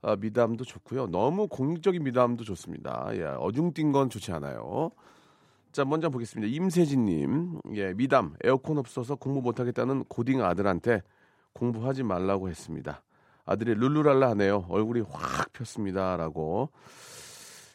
아, 0.03 0.15
미담도 0.15 0.65
좋고요. 0.65 1.07
너무 1.07 1.47
공익적인 1.47 2.03
미담도 2.03 2.43
좋습니다. 2.43 3.10
예, 3.13 3.23
어중뛴 3.23 3.91
건 3.91 4.12
좋지 4.12 4.31
않아요. 4.33 4.91
자, 5.71 5.83
먼저 5.83 6.10
보겠습니다. 6.10 6.47
임세진님, 6.53 7.60
예, 7.73 7.93
미담 7.93 8.36
에어컨 8.43 8.77
없어서 8.77 9.15
공부 9.15 9.41
못하겠다는 9.41 10.03
고딩 10.05 10.43
아들한테 10.43 11.01
공부하지 11.53 12.03
말라고 12.03 12.49
했습니다. 12.49 13.01
아들이 13.45 13.73
룰루랄라 13.73 14.29
하네요. 14.31 14.65
얼굴이 14.69 15.01
확 15.10 15.51
폈습니다라고. 15.53 16.69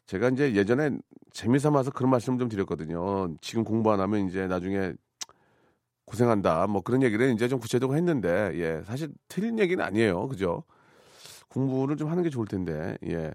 제가 0.06 0.28
이제 0.28 0.54
예전에 0.54 0.90
재미삼아서 1.32 1.90
그런 1.90 2.10
말씀 2.10 2.38
좀 2.38 2.48
드렸거든요. 2.48 3.34
지금 3.40 3.64
공부 3.64 3.92
안 3.92 3.98
하면 3.98 4.28
이제 4.28 4.46
나중에 4.46 4.92
고생한다. 6.04 6.66
뭐 6.66 6.82
그런 6.82 7.02
얘기를 7.02 7.30
이제 7.32 7.48
좀 7.48 7.60
구체적으로 7.60 7.96
했는데, 7.96 8.52
예, 8.54 8.82
사실 8.84 9.10
틀린 9.28 9.58
얘기는 9.58 9.82
아니에요. 9.82 10.28
그죠? 10.28 10.64
공부를 11.48 11.96
좀 11.96 12.10
하는 12.10 12.22
게 12.22 12.30
좋을 12.30 12.46
텐데, 12.46 12.96
예. 13.06 13.32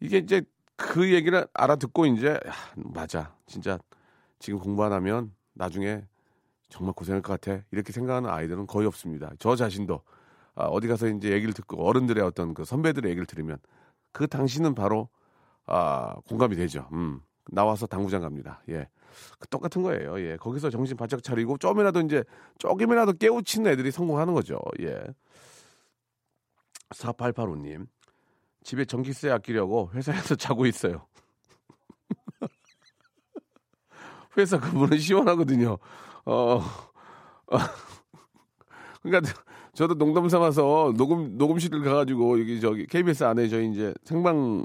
이게 0.00 0.18
이제 0.18 0.42
그 0.76 1.12
얘기를 1.12 1.46
알아듣고 1.54 2.06
이제, 2.06 2.30
야, 2.30 2.52
맞아. 2.76 3.34
진짜 3.46 3.78
지금 4.38 4.58
공부 4.58 4.84
안 4.84 4.92
하면 4.92 5.32
나중에 5.54 6.04
정말 6.68 6.92
고생할 6.94 7.22
것 7.22 7.40
같아. 7.40 7.62
이렇게 7.70 7.92
생각하는 7.92 8.28
아이들은 8.28 8.66
거의 8.66 8.86
없습니다. 8.86 9.32
저 9.38 9.56
자신도 9.56 10.02
아, 10.56 10.64
어디 10.64 10.88
가서 10.88 11.08
이제 11.08 11.30
얘기를 11.30 11.54
듣고 11.54 11.86
어른들의 11.86 12.22
어떤 12.24 12.54
그 12.54 12.64
선배들의 12.64 13.08
얘기를 13.10 13.26
들으면 13.26 13.58
그 14.12 14.26
당신은 14.26 14.74
바로 14.74 15.08
아, 15.66 16.16
공감이 16.28 16.56
되죠. 16.56 16.88
음. 16.92 17.20
나와서 17.50 17.86
당구장 17.86 18.22
갑니다. 18.22 18.62
예. 18.68 18.88
그 19.38 19.48
똑같은 19.48 19.82
거예요. 19.82 20.20
예. 20.20 20.36
거기서 20.36 20.70
정신 20.70 20.96
바짝 20.96 21.22
차리고 21.22 21.58
좀이라도 21.58 22.00
이제 22.00 22.24
조금이라도 22.58 23.14
깨우치는 23.14 23.70
애들이 23.72 23.90
성공하는 23.90 24.34
거죠. 24.34 24.58
예. 24.80 25.02
4885님. 26.90 27.86
집에 28.62 28.84
전기세 28.84 29.30
아끼려고 29.30 29.90
회사에서 29.94 30.34
자고 30.36 30.66
있어요. 30.66 31.06
회사 34.36 34.58
근무는 34.58 34.98
시원하거든요. 34.98 35.78
어, 36.24 36.32
어. 36.32 36.60
그러니까 39.02 39.32
저도 39.72 39.94
농담 39.94 40.28
삼아서 40.28 40.92
녹음 40.96 41.38
녹음실을 41.38 41.82
가가지고 41.82 42.40
여기 42.40 42.60
저기 42.60 42.86
KBS 42.86 43.24
안에 43.24 43.48
저희 43.48 43.70
이제 43.70 43.94
생방 44.04 44.64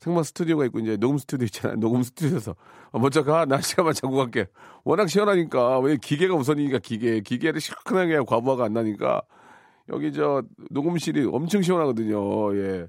생방 0.00 0.22
스튜디오가 0.22 0.64
있고 0.66 0.78
이제 0.78 0.96
녹음 0.96 1.18
스튜디오 1.18 1.44
있잖아요. 1.44 1.76
녹음 1.80 2.02
스튜디오에서 2.02 2.56
어, 2.90 2.98
먼저 2.98 3.22
가. 3.22 3.44
나 3.44 3.60
시간만 3.60 3.92
자고 3.92 4.16
갈게. 4.16 4.46
워낙 4.82 5.08
시원하니까 5.08 5.78
왜 5.80 5.96
기계가 5.96 6.34
우선이니까 6.34 6.78
기계 6.78 7.20
기계를 7.20 7.60
시원하게 7.60 8.20
과부하가 8.26 8.64
안 8.64 8.72
나니까 8.72 9.22
여기 9.90 10.12
저 10.12 10.42
녹음실이 10.70 11.28
엄청 11.30 11.60
시원하거든요. 11.60 12.56
예. 12.56 12.88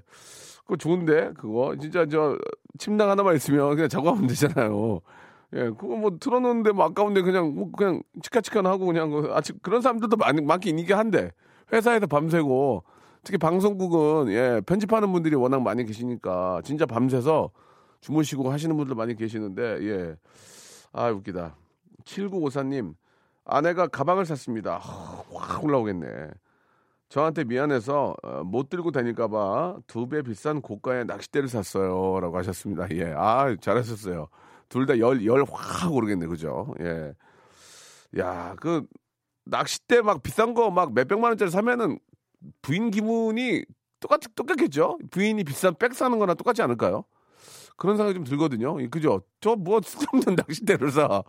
그거 0.62 0.76
좋은데 0.76 1.32
그거 1.36 1.76
진짜 1.78 2.06
저 2.06 2.38
침낭 2.78 3.10
하나만 3.10 3.36
있으면 3.36 3.74
그냥 3.74 3.88
자고 3.88 4.10
하면 4.10 4.26
되잖아요. 4.28 5.00
예, 5.54 5.64
그거 5.64 5.96
뭐 5.96 6.16
틀어놓는데 6.18 6.72
뭐 6.72 6.86
아까운데 6.86 7.20
그냥 7.20 7.54
뭐 7.54 7.70
그냥 7.72 8.02
치카치카 8.22 8.64
하고 8.64 8.86
그냥 8.86 9.10
그 9.10 9.30
아침 9.34 9.58
그런 9.60 9.82
사람들도 9.82 10.16
많, 10.16 10.36
많긴 10.46 10.78
있긴 10.78 10.96
한데 10.96 11.32
회사에서 11.70 12.06
밤새고 12.06 12.84
특히 13.24 13.38
방송국은 13.38 14.32
예 14.32 14.60
편집하는 14.66 15.12
분들이 15.12 15.34
워낙 15.36 15.62
많이 15.62 15.84
계시니까 15.84 16.60
진짜 16.64 16.86
밤새서 16.86 17.50
주무시고 18.00 18.50
하시는 18.50 18.76
분들 18.76 18.94
많이 18.96 19.14
계시는데 19.14 19.62
예. 19.82 20.16
아 20.92 21.08
웃기다. 21.10 21.56
7954님 22.04 22.94
아내가 23.44 23.86
가방을 23.86 24.26
샀습니다. 24.26 24.78
확 24.78 25.64
올라오겠네. 25.64 26.06
저한테 27.08 27.44
미안해서 27.44 28.14
어, 28.22 28.42
못 28.44 28.70
들고 28.70 28.90
다닐까봐 28.90 29.76
두 29.86 30.06
배 30.08 30.22
비싼 30.22 30.60
고가의 30.62 31.04
낚싯대를 31.06 31.48
샀어요 31.48 32.18
라고 32.20 32.36
하셨습니다. 32.38 32.88
예, 32.92 33.12
아 33.16 33.54
잘하셨어요. 33.60 34.28
둘 34.68 34.86
다 34.86 34.94
열 34.98 35.24
열 35.24 35.44
확 35.52 35.92
오르겠네, 35.92 36.26
그죠? 36.26 36.74
예, 36.80 37.12
야, 38.18 38.54
그 38.58 38.86
낚싯대 39.44 40.02
막 40.02 40.22
비싼 40.22 40.54
거 40.54 40.70
막 40.70 40.94
몇백만 40.94 41.30
원짜리 41.32 41.50
사면은 41.50 41.98
부인 42.62 42.90
기분이 42.90 43.64
똑같 44.00 44.20
똑같겠죠? 44.34 44.98
부인이 45.10 45.42
비싼 45.44 45.74
백 45.74 45.94
사는 45.94 46.18
거나 46.18 46.34
똑같지 46.34 46.62
않을까요? 46.62 47.04
그런 47.76 47.96
생각이 47.96 48.14
좀 48.14 48.24
들거든요. 48.24 48.76
그죠? 48.90 49.22
저 49.40 49.56
뭐 49.56 49.80
쓸데없는 49.80 50.36
낚싯대를 50.46 50.90
사. 50.90 51.22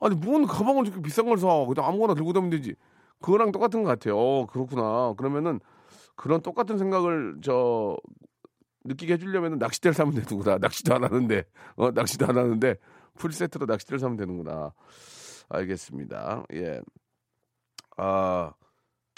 아니, 0.00 0.14
뭔 0.14 0.46
가방을 0.46 0.84
저렇게 0.84 1.02
비싼 1.02 1.26
걸 1.26 1.38
사. 1.38 1.46
그냥 1.66 1.84
아무거나 1.86 2.14
들고 2.14 2.32
다니면 2.32 2.50
되지. 2.50 2.74
그거랑 3.20 3.50
똑같은 3.52 3.82
것 3.82 3.88
같아요. 3.88 4.16
어, 4.18 4.46
그렇구나. 4.46 5.14
그러면은 5.16 5.60
그런 6.14 6.40
똑같은 6.40 6.78
생각을 6.78 7.38
저 7.42 7.96
느끼게 8.84 9.14
해주려면 9.14 9.58
낚싯대를 9.58 9.94
사면 9.94 10.14
되는구나. 10.14 10.58
낚시도 10.58 10.94
안 10.94 11.04
하는데, 11.04 11.44
어, 11.76 11.90
낚시도 11.90 12.26
안 12.26 12.38
하는데, 12.38 12.76
풀 13.16 13.32
세트로 13.32 13.66
낚싯대를 13.66 13.98
사면 13.98 14.16
되는구나. 14.16 14.72
알겠습니다. 15.48 16.44
예. 16.54 16.80
아, 17.96 18.52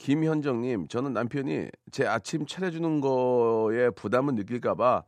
김현정님, 0.01 0.89
저는 0.89 1.13
남편이 1.13 1.69
제 1.91 2.07
아침 2.07 2.47
차려주는 2.47 3.03
거에 3.03 3.91
부담을 3.91 4.35
느낄까봐, 4.35 5.05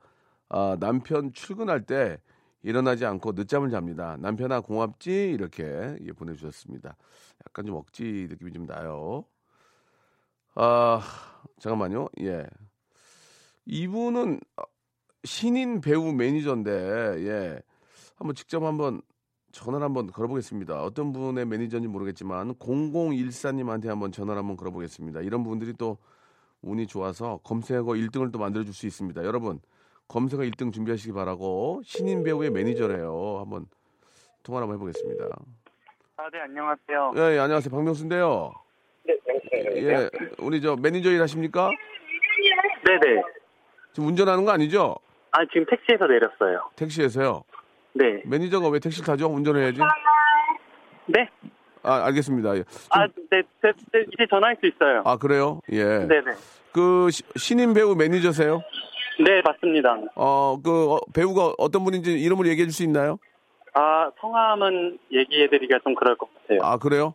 아, 0.50 0.76
남편 0.81 1.33
출근할 1.33 1.87
때 1.87 2.18
일어나지 2.62 3.07
않고 3.07 3.33
늦잠을 3.33 3.70
잡니다. 3.70 4.18
남편아, 4.18 4.61
고맙지? 4.61 5.31
이렇게 5.31 5.96
예, 5.98 6.12
보내주셨습니다. 6.12 6.94
약간 7.46 7.64
좀 7.64 7.76
억지 7.76 8.26
느낌이 8.28 8.52
좀 8.52 8.66
나요. 8.66 9.24
아, 10.57 11.00
잠깐만요. 11.59 12.09
예. 12.20 12.46
이분은 13.64 14.40
어, 14.59 14.62
신인 15.24 15.81
배우 15.81 16.12
매니저인데 16.12 16.70
예 16.70 17.62
한번 18.16 18.35
직접 18.35 18.62
한번 18.62 19.00
전화를 19.53 19.85
한번 19.85 20.11
걸어보겠습니다. 20.11 20.83
어떤 20.83 21.12
분의 21.12 21.47
매니저인지 21.47 21.87
모르겠지만 21.88 22.55
0014님한테 22.55 23.87
한번 23.87 24.11
전화를 24.11 24.38
한번 24.41 24.57
걸어보겠습니다. 24.57 25.21
이런 25.21 25.45
분들이 25.45 25.75
또 25.75 25.99
운이 26.62 26.87
좋아서 26.87 27.38
검색어 27.45 27.85
1등을 27.85 28.33
또 28.33 28.38
만들어줄 28.38 28.73
수 28.73 28.87
있습니다. 28.87 29.25
여러분 29.25 29.61
검색어 30.09 30.43
1등 30.43 30.73
준비하시기 30.73 31.12
바라고 31.12 31.83
신인 31.85 32.25
배우의 32.25 32.51
매니저래요. 32.51 33.38
한번 33.41 33.67
통화를 34.43 34.65
한번 34.65 34.77
해보겠습니다. 34.77 35.29
아, 36.17 36.31
네, 36.31 36.41
안녕하세요. 36.41 37.12
예, 37.17 37.35
예 37.35 37.38
안녕하세요 37.38 37.71
박명수인데요. 37.71 38.53
네, 39.05 39.17
네, 39.53 39.83
예 39.83 40.11
우리 40.38 40.61
저 40.61 40.77
매니저 40.77 41.11
일 41.11 41.21
하십니까? 41.23 41.71
네네. 42.87 43.23
지금 43.93 44.09
운전하는 44.09 44.45
거 44.45 44.51
아니죠? 44.53 44.97
아, 45.33 45.45
지금 45.47 45.67
택시에서 45.67 46.07
내렸어요. 46.07 46.71
택시에서요. 46.77 47.45
네. 47.94 48.22
매니저가 48.24 48.68
왜 48.68 48.78
택시를 48.78 49.07
타죠? 49.07 49.26
운전을 49.28 49.62
해야지. 49.62 49.78
네? 51.07 51.28
아, 51.83 52.05
알겠습니다. 52.07 52.57
예. 52.57 52.64
아, 52.90 53.07
네, 53.07 53.12
네, 53.31 53.72
네, 53.92 54.05
이제 54.12 54.26
전화할 54.31 54.57
수 54.61 54.66
있어요. 54.66 55.02
아, 55.05 55.16
그래요? 55.16 55.61
예. 55.72 55.83
네네. 55.85 56.33
그 56.72 57.09
시- 57.11 57.24
신인 57.37 57.74
배우 57.74 57.94
매니저세요? 57.94 58.62
네, 59.24 59.42
맞습니다. 59.44 59.96
어, 60.14 60.59
그 60.62 60.92
어, 60.92 60.98
배우가 61.12 61.52
어떤 61.59 61.85
분인지 61.85 62.12
이름을 62.12 62.46
얘기해 62.46 62.66
줄 62.66 62.72
수 62.72 62.83
있나요? 62.85 63.18
아, 63.74 64.11
성함은 64.20 64.98
얘기해 65.12 65.48
드리기가 65.48 65.81
좀 65.83 65.94
그럴 65.94 66.16
것 66.16 66.28
같아요. 66.35 66.61
아, 66.62 66.78
그래요? 66.78 67.14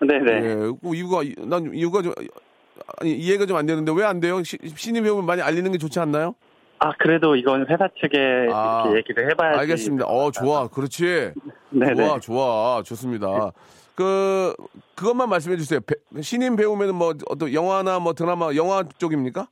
네네. 0.00 0.32
예. 0.32 0.54
그 0.82 0.94
이유가 0.94 1.22
난 1.46 1.72
이유가 1.74 2.02
좀 2.02 2.12
아니 3.00 3.12
이해가 3.14 3.46
좀 3.46 3.56
안 3.56 3.66
되는데 3.66 3.92
왜 3.92 4.04
안 4.04 4.20
돼요? 4.20 4.42
시, 4.42 4.56
신인 4.76 5.02
배우면 5.04 5.26
많이 5.26 5.42
알리는 5.42 5.70
게 5.72 5.78
좋지 5.78 5.98
않나요? 6.00 6.34
아, 6.80 6.92
그래도 6.98 7.34
이건 7.34 7.66
회사 7.68 7.88
측에 8.00 8.48
아, 8.52 8.82
이렇게 8.84 8.98
얘기를 8.98 9.30
해봐야지. 9.30 9.58
알겠습니다. 9.60 10.06
어, 10.06 10.30
좋아. 10.30 10.68
그렇지. 10.68 11.32
네네. 11.70 11.94
좋아, 11.94 12.18
좋아. 12.20 12.82
좋습니다. 12.84 13.52
그 13.94 14.54
그것만 14.94 15.28
말씀해 15.28 15.56
주세요. 15.56 15.80
배- 15.80 15.96
신인 16.22 16.54
배우면은 16.54 16.94
뭐 16.94 17.14
어떤 17.28 17.52
영화나 17.52 17.98
뭐 17.98 18.12
드라마 18.12 18.54
영화 18.54 18.84
쪽입니까? 18.98 19.48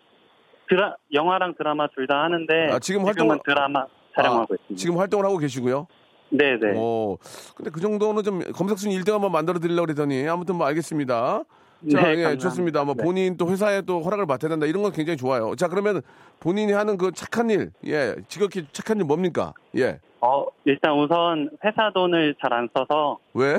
드라, 0.69 0.95
영화랑 1.13 1.55
드라마 1.59 1.89
둘 1.89 2.07
다 2.07 2.23
하는데. 2.23 2.69
아, 2.73 2.79
지금 2.79 3.03
활동을- 3.05 3.43
드라마 3.45 3.87
촬영하고 4.15 4.43
아, 4.53 4.55
있습니다. 4.55 4.77
지금 4.77 4.99
활동을 4.99 5.25
하고 5.27 5.39
계시고요. 5.39 5.89
네네. 6.31 6.77
오, 6.77 7.19
근데 7.57 7.71
그 7.71 7.81
정도는 7.81 8.23
좀 8.25 8.41
검색순위 8.53 8.99
1등 9.01 9.13
한번 9.13 9.31
만들어 9.33 9.59
드리려고 9.61 9.87
그러더니 9.87 10.29
아무튼 10.29 10.57
뭐 10.57 10.67
알겠습니다. 10.69 11.43
자, 11.91 12.01
네, 12.01 12.09
예, 12.11 12.15
감사합니다. 12.15 12.37
좋습니다. 12.39 12.85
뭐 12.85 12.95
네. 12.95 13.03
본인 13.05 13.37
또 13.37 13.49
회사에 13.49 13.83
또 13.83 14.01
허락을 14.03 14.27
받아야 14.27 14.49
된다 14.51 14.67
이런 14.67 14.83
건 14.83 14.93
굉장히 14.93 15.17
좋아요. 15.17 15.55
자, 15.57 15.69
그러면 15.69 16.03
본인이 16.41 16.73
하는 16.73 16.97
그 16.97 17.13
착한 17.13 17.51
일, 17.51 17.71
예, 17.87 18.15
지극히 18.29 18.67
착한 18.73 18.99
일 18.99 19.05
뭡니까? 19.05 19.53
예, 19.77 19.99
어, 20.21 20.47
일단 20.65 20.93
우선 20.99 21.51
회사 21.65 21.93
돈을 21.93 22.35
잘 22.41 22.53
안 22.53 22.69
써서 22.75 23.19
왜? 23.35 23.59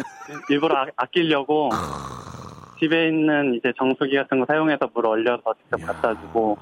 일부러 0.50 0.76
아, 0.78 0.86
아끼려고 0.96 1.70
집에 2.80 3.08
있는 3.08 3.56
이제 3.56 3.72
정수기 3.78 4.16
같은 4.16 4.40
거 4.40 4.46
사용해서 4.48 4.90
물 4.94 5.08
얼려서 5.08 5.54
직접 5.62 5.78
갖다 5.86 6.20
주고 6.22 6.58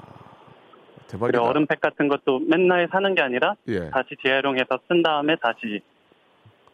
대박이다. 1.08 1.38
그리고 1.38 1.44
얼음팩 1.46 1.80
같은 1.80 2.08
것도 2.08 2.40
맨날 2.48 2.88
사는 2.90 3.14
게 3.14 3.22
아니라 3.22 3.54
예. 3.68 3.90
다시 3.90 4.16
재활용해서 4.24 4.66
쓴 4.88 5.02
다음에 5.02 5.36
다시 5.42 5.80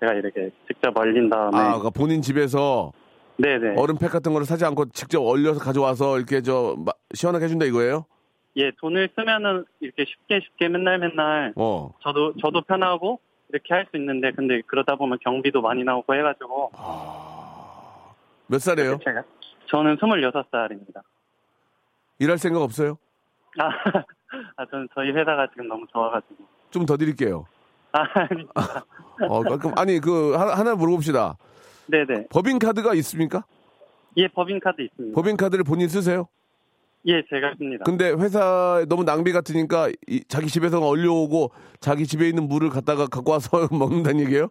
제가 0.01 0.15
이렇게 0.15 0.51
직접 0.67 0.97
얼린 0.97 1.29
다음에 1.29 1.57
아, 1.57 1.63
그러니까 1.65 1.91
본인 1.91 2.23
집에서 2.23 2.93
네네 3.37 3.75
얼음팩 3.77 4.11
같은 4.11 4.33
거를 4.33 4.47
사지 4.47 4.65
않고 4.65 4.91
직접 4.91 5.21
얼려서 5.23 5.61
가져와서 5.61 6.19
이렇게 6.19 6.43
저 6.43 6.75
마- 6.79 6.93
시원하게 7.15 7.47
해준다 7.47 7.65
이거예요? 7.67 8.05
예 8.57 8.71
돈을 8.81 9.09
쓰면은 9.17 9.65
이렇게 9.81 10.05
쉽게 10.05 10.41
쉽게 10.41 10.69
맨날 10.69 10.99
맨날 10.99 11.53
어. 11.57 11.93
저도 12.03 12.35
저도 12.41 12.63
편하고 12.63 13.21
이렇게 13.51 13.75
할 13.75 13.87
수 13.91 13.97
있는데 13.97 14.31
근데 14.33 14.61
그러다 14.67 14.97
보면 14.97 15.19
경비도 15.23 15.61
많이 15.63 15.83
나오고 15.85 16.15
해가지고 16.15 16.71
몇 18.47 18.59
살이에요? 18.61 18.99
제가 19.05 19.23
저는 19.71 19.97
26살입니다. 19.97 21.03
일할 22.19 22.39
생각 22.39 22.61
없어요? 22.63 22.99
아, 23.59 23.69
아 24.57 24.67
저는 24.71 24.89
저희 24.95 25.11
회사가 25.13 25.47
지금 25.49 25.69
너무 25.69 25.87
좋아가지고 25.93 26.37
좀 26.71 26.87
더 26.87 26.97
드릴게요. 26.97 27.47
아 27.93 28.03
아니 28.15 28.47
어, 29.29 29.43
그럼 29.43 29.73
아니 29.77 29.99
그 30.01 30.35
하나, 30.35 30.55
하나 30.55 30.75
물어봅시다. 30.75 31.37
네네 31.87 32.27
법인 32.31 32.59
카드가 32.59 32.95
있습니까? 32.95 33.45
예 34.17 34.29
법인 34.29 34.61
카드 34.61 34.83
있습니다. 34.83 35.15
법인 35.15 35.37
카드를 35.37 35.65
본인 35.65 35.89
쓰세요? 35.89 36.29
예 37.07 37.23
제가 37.29 37.55
씁니다. 37.59 37.85
근데 37.85 38.11
회사에 38.11 38.85
너무 38.85 39.05
낭비 39.05 39.33
같으니까 39.33 39.89
이- 40.07 40.23
자기 40.29 40.47
집에서 40.49 40.81
얼려오고 40.81 41.51
자기 41.81 42.07
집에 42.07 42.29
있는 42.29 42.45
물을 42.49 42.69
갖다가 42.71 43.07
갖고 43.07 43.33
와서 43.33 43.49
먹는다는 43.73 44.21
얘기예요? 44.21 44.49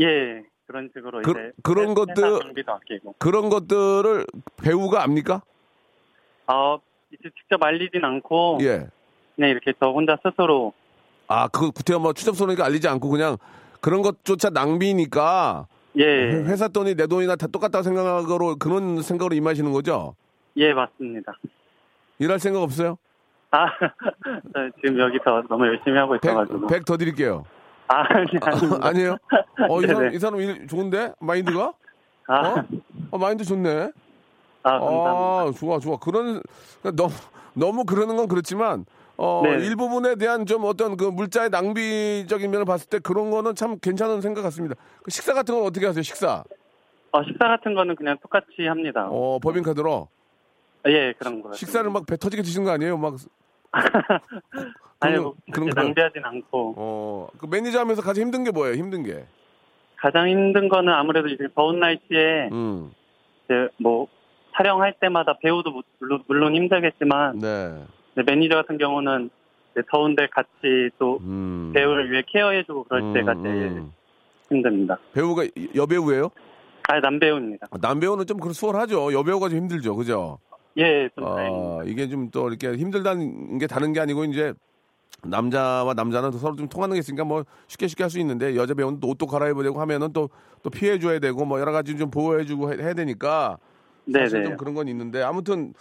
예 0.00 0.42
그런 0.66 0.88
식으로 0.94 1.20
그- 1.22 1.30
이제 1.32 1.52
그런 1.62 1.90
회- 1.90 1.94
것들- 1.94 3.14
그런 3.18 3.48
것들을 3.50 4.24
배우가 4.62 5.02
압니까? 5.02 5.42
아 6.46 6.78
이제 7.10 7.28
직접 7.38 7.62
알리진 7.62 8.04
않고 8.04 8.58
예. 8.62 8.86
그냥 9.36 9.50
이렇게 9.50 9.72
저 9.78 9.90
혼자 9.90 10.16
스스로 10.22 10.72
아, 11.28 11.48
그 11.48 11.70
구태여 11.70 11.98
뭐 11.98 12.12
추접소니까 12.12 12.64
알리지 12.64 12.88
않고 12.88 13.08
그냥 13.08 13.36
그런 13.80 14.02
것조차 14.02 14.50
낭비니까 14.50 15.66
예 15.98 16.04
회사 16.04 16.68
돈이 16.68 16.94
내 16.94 17.06
돈이나 17.06 17.36
다 17.36 17.46
똑같다고 17.46 17.82
생각으로 17.82 18.56
그런 18.56 19.02
생각으로 19.02 19.34
임하시는 19.34 19.70
거죠? 19.72 20.14
예, 20.56 20.72
맞습니다. 20.72 21.32
일할 22.18 22.38
생각 22.38 22.62
없어요? 22.62 22.96
아저 23.50 23.70
지금 24.80 24.98
여기서 24.98 25.42
너무 25.48 25.66
열심히 25.66 25.98
하고 25.98 26.16
있어가지고 26.16 26.66
100, 26.66 26.84
더 26.84 26.96
드릴게요. 26.96 27.44
아 27.88 28.04
아니. 28.08 28.26
아니에요? 28.80 29.16
어, 29.68 29.82
이 29.82 29.86
사람, 29.86 30.02
네네. 30.02 30.16
이 30.16 30.18
사람 30.18 30.40
일 30.40 30.66
좋은데? 30.66 31.12
마인드가? 31.20 31.72
아, 32.28 32.34
어? 32.48 32.64
어, 33.10 33.18
마인드 33.18 33.44
좋네. 33.44 33.90
아 34.62 34.78
감사합니다. 34.78 35.10
아, 35.10 35.52
좋아, 35.58 35.78
좋아. 35.78 35.96
그런, 35.98 36.40
그러니까 36.80 37.02
너무, 37.02 37.12
너무 37.54 37.84
그러는 37.84 38.16
건 38.16 38.28
그렇지만, 38.28 38.86
어, 39.24 39.40
네. 39.44 39.50
일부분에 39.64 40.16
대한 40.16 40.46
좀 40.46 40.64
어떤 40.64 40.96
그 40.96 41.04
물자의 41.04 41.48
낭비적인 41.50 42.50
면을 42.50 42.64
봤을 42.64 42.88
때 42.90 42.98
그런 42.98 43.30
거는 43.30 43.54
참 43.54 43.78
괜찮은 43.78 44.20
생각 44.20 44.42
같습니다. 44.42 44.74
그 45.04 45.12
식사 45.12 45.32
같은 45.32 45.54
건 45.54 45.64
어떻게 45.64 45.86
하세요, 45.86 46.02
식사? 46.02 46.42
어, 47.12 47.22
식사 47.22 47.46
같은 47.46 47.74
거는 47.74 47.94
그냥 47.94 48.18
똑같이 48.20 48.66
합니다. 48.66 49.06
어, 49.08 49.38
법인카드로. 49.38 50.08
예, 50.88 51.12
그런 51.16 51.40
거. 51.40 51.52
식사를 51.52 51.88
막 51.88 52.04
배 52.04 52.16
터지게 52.16 52.42
드시는 52.42 52.64
거 52.64 52.72
아니에요? 52.72 52.98
막, 52.98 53.14
아니, 54.98 55.18
뭐, 55.18 55.34
거- 55.34 55.36
그런 55.52 55.70
거. 55.70 55.80
낭비하진 55.80 56.24
않고. 56.24 56.74
어, 56.76 57.28
그 57.38 57.46
매니저 57.46 57.78
하면서 57.78 58.02
가장 58.02 58.24
힘든 58.24 58.42
게 58.42 58.50
뭐예요, 58.50 58.74
힘든 58.74 59.04
게? 59.04 59.24
가장 60.00 60.28
힘든 60.28 60.68
거는 60.68 60.92
아무래도 60.92 61.28
이제 61.28 61.46
더운 61.54 61.78
날씨에 61.78 62.48
음, 62.50 62.90
이제 63.44 63.68
뭐 63.78 64.08
촬영할 64.56 64.94
때마다 65.00 65.38
배우도 65.40 65.70
무- 65.70 65.82
물론, 66.00 66.24
물론 66.26 66.56
힘들겠지만 66.56 67.38
네. 67.38 67.84
매니저 68.14 68.54
같은 68.54 68.78
경우는 68.78 69.30
더운데 69.90 70.26
같이 70.30 70.90
또 70.98 71.18
음. 71.22 71.70
배우를 71.74 72.10
위해 72.10 72.22
케어해주고 72.26 72.84
그럴 72.84 73.02
음, 73.02 73.12
때가 73.14 73.34
제일 73.42 73.62
음. 73.78 73.92
힘듭니다. 74.50 74.98
배우가 75.14 75.44
여배우예요? 75.74 76.30
아, 76.88 77.00
남배우입니다. 77.00 77.68
남배우는 77.80 78.26
좀 78.26 78.38
그런 78.38 78.52
수월하죠. 78.52 79.12
여배우가 79.14 79.48
좀 79.48 79.58
힘들죠. 79.58 79.96
그죠? 79.96 80.38
예, 80.76 81.08
좀 81.14 81.24
다행입니다. 81.24 81.74
어, 81.76 81.82
이게 81.84 82.08
좀 82.08 82.30
또 82.30 82.48
이렇게 82.48 82.72
힘들다는 82.76 83.58
게 83.58 83.66
다른 83.66 83.92
게 83.92 84.00
아니고 84.00 84.24
이제 84.24 84.52
남자와 85.24 85.94
남자는 85.94 86.32
서로 86.32 86.56
좀 86.56 86.68
통하는 86.68 86.94
게 86.94 86.98
있으니까 86.98 87.24
뭐 87.24 87.44
쉽게 87.68 87.86
쉽게 87.86 88.02
할 88.04 88.10
수 88.10 88.18
있는데 88.18 88.56
여자 88.56 88.74
배우는 88.74 88.98
또 89.00 89.08
옷도 89.08 89.26
갈아입어야 89.26 89.62
되고 89.64 89.80
하면은 89.80 90.12
또 90.12 90.28
또 90.62 90.70
피해 90.70 90.98
줘야 91.00 91.18
되고 91.18 91.44
뭐 91.44 91.58
여러 91.58 91.72
가지 91.72 91.96
좀 91.96 92.08
보호해 92.08 92.44
주고 92.44 92.72
해- 92.72 92.76
해야 92.80 92.94
되니까 92.94 93.58
사실 94.10 94.38
네네. 94.38 94.44
좀 94.48 94.56
그런 94.56 94.74
건 94.74 94.88
있는데 94.88 95.22
아무튼 95.22 95.74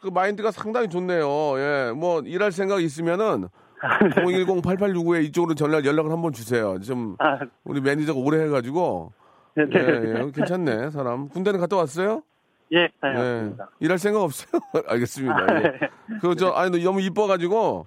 그 0.00 0.08
마인드가 0.08 0.50
상당히 0.50 0.88
좋네요. 0.88 1.58
예. 1.58 1.92
뭐 1.94 2.20
일할 2.22 2.52
생각 2.52 2.82
있으면은 2.82 3.48
010-8869에 3.80 5.24
이쪽으로 5.24 5.54
전화 5.54 5.84
연락을 5.84 6.10
한번 6.10 6.32
주세요. 6.32 6.78
좀 6.80 7.14
아, 7.18 7.38
우리 7.64 7.80
매니저가 7.80 8.18
오래 8.18 8.42
해 8.44 8.48
가지고 8.48 9.12
네. 9.54 9.64
예, 9.74 9.78
예. 9.78 10.30
괜찮네, 10.34 10.90
사람. 10.90 11.28
군대는 11.28 11.60
갔다 11.60 11.76
왔어요? 11.76 12.22
예, 12.72 12.82
예. 12.82 12.88
다녀왔습니다. 13.00 13.70
일할 13.80 13.98
생각 13.98 14.22
없어요? 14.22 14.60
알겠습니다. 14.86 15.46
예. 15.62 15.80
그저 16.20 16.50
아니 16.50 16.82
너무 16.82 17.00
이뻐가지고 17.00 17.86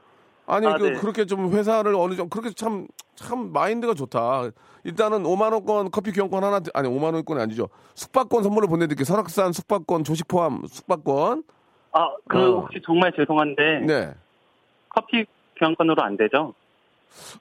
아니 0.52 0.68
아, 0.68 0.76
그 0.78 0.84
네. 0.84 0.94
그렇게 1.00 1.26
좀 1.26 1.50
회사를 1.54 1.96
어느 1.96 2.14
정도 2.16 2.30
그렇게 2.30 2.54
참참 2.54 3.54
마인드가 3.54 3.94
좋다. 3.94 4.50
일단은 4.84 5.24
5만 5.24 5.54
원권 5.54 5.92
커피 5.92 6.12
교환권 6.12 6.44
하나 6.44 6.60
드- 6.60 6.72
아니 6.74 6.90
5만 6.90 7.14
원권이 7.14 7.40
아니죠. 7.42 7.70
숙박권 7.96 8.44
선물을 8.44 8.68
보내드릴게요. 8.68 9.06
설악산 9.06 9.54
숙박권 9.54 10.04
조식 10.04 10.28
포함 10.28 10.62
숙박권. 10.68 11.44
아, 11.94 12.10
그 12.28 12.38
어. 12.38 12.60
혹시 12.62 12.82
정말 12.86 13.14
죄송한데 13.16 13.80
네. 13.88 14.14
커피 14.90 15.26
교환권으로 15.58 16.04
안 16.04 16.18
되죠? 16.18 16.54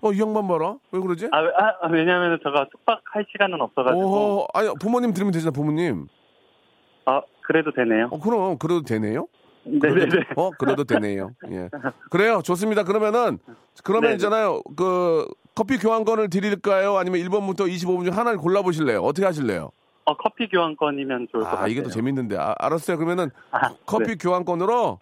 어 0.02 0.12
이 0.12 0.20
양반 0.20 0.46
봐라. 0.46 0.76
왜 0.92 1.00
그러지? 1.00 1.28
아, 1.32 1.40
왜- 1.40 1.52
아, 1.56 1.74
아, 1.82 1.88
왜냐하면 1.88 2.38
제가 2.44 2.66
숙박할 2.70 3.26
시간은 3.32 3.60
없어가지고. 3.60 4.00
오호 4.04 4.46
아니 4.54 4.68
부모님 4.80 5.12
들으면 5.12 5.32
되잖아 5.32 5.50
부모님. 5.50 6.06
아, 7.06 7.22
그래도 7.42 7.72
되네요. 7.72 8.08
어 8.12 8.20
그럼 8.20 8.56
그래도 8.58 8.82
되네요. 8.82 9.26
네네네. 9.64 10.08
그래도, 10.08 10.18
어 10.36 10.50
그래도 10.58 10.84
되네요. 10.84 11.30
예. 11.50 11.68
그래요. 12.10 12.40
좋습니다. 12.42 12.82
그러면은 12.84 13.38
그러면 13.84 14.10
네. 14.10 14.14
있잖아요. 14.14 14.62
그 14.76 15.26
커피 15.54 15.78
교환권을 15.78 16.30
드릴까요? 16.30 16.96
아니면 16.96 17.20
1번부터 17.20 17.68
25분 17.68 18.04
중 18.04 18.16
하나를 18.16 18.38
골라 18.38 18.62
보실래요? 18.62 19.00
어떻게 19.02 19.26
하실래요? 19.26 19.70
어, 20.04 20.16
커피 20.16 20.48
교환권이면 20.48 21.28
좋을 21.30 21.42
것 21.42 21.48
아, 21.48 21.50
같아요. 21.52 21.68
이게 21.68 21.82
더 21.82 21.90
재밌는데. 21.90 22.36
아, 22.38 22.54
알았어요. 22.58 22.96
그러면은 22.96 23.30
아, 23.50 23.74
커피 23.86 24.06
네. 24.06 24.14
교환권으로 24.16 24.98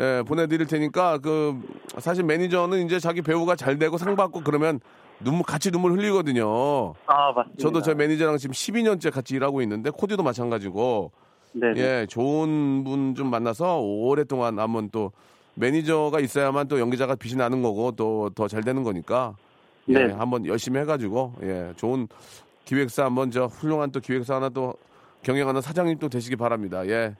예, 0.00 0.22
보내드릴 0.26 0.66
테니까 0.66 1.18
그 1.18 1.58
사실 1.98 2.22
매니저는 2.24 2.84
이제 2.84 2.98
자기 3.00 3.22
배우가 3.22 3.56
잘 3.56 3.78
되고 3.78 3.96
상 3.96 4.16
받고 4.16 4.42
그러면 4.42 4.80
눈물 5.20 5.44
같이 5.44 5.70
눈물 5.70 5.92
흘리거든요. 5.92 6.92
아, 7.06 7.32
맞습니다. 7.32 7.60
저도 7.60 7.80
제 7.82 7.94
매니저랑 7.94 8.36
지금 8.36 8.52
12년째 8.52 9.10
같이 9.10 9.34
일하고 9.34 9.62
있는데 9.62 9.90
코디도 9.90 10.22
마찬가지고 10.22 11.10
네. 11.52 11.72
예, 11.76 12.06
좋은 12.08 12.84
분 12.84 13.14
좀 13.14 13.30
만나서 13.30 13.80
오랫동안 13.80 14.58
한번 14.58 14.90
또 14.90 15.12
매니저가 15.54 16.20
있어야만 16.20 16.68
또 16.68 16.78
연기자가 16.78 17.14
빛이 17.16 17.36
나는 17.36 17.62
거고 17.62 17.92
또 17.92 18.30
더 18.34 18.46
잘 18.48 18.62
되는 18.62 18.82
거니까 18.84 19.34
예, 19.88 20.06
네. 20.06 20.12
한번 20.12 20.46
열심히 20.46 20.78
해가지고 20.80 21.34
예, 21.42 21.72
좋은 21.76 22.06
기획사 22.64 23.04
한번 23.04 23.30
저 23.30 23.46
훌륭한 23.46 23.90
또 23.90 24.00
기획사 24.00 24.36
하나 24.36 24.48
또 24.50 24.74
경영하는 25.22 25.60
사장님 25.60 25.98
또 25.98 26.08
되시기 26.08 26.36
바랍니다. 26.36 26.86
예. 26.86 27.14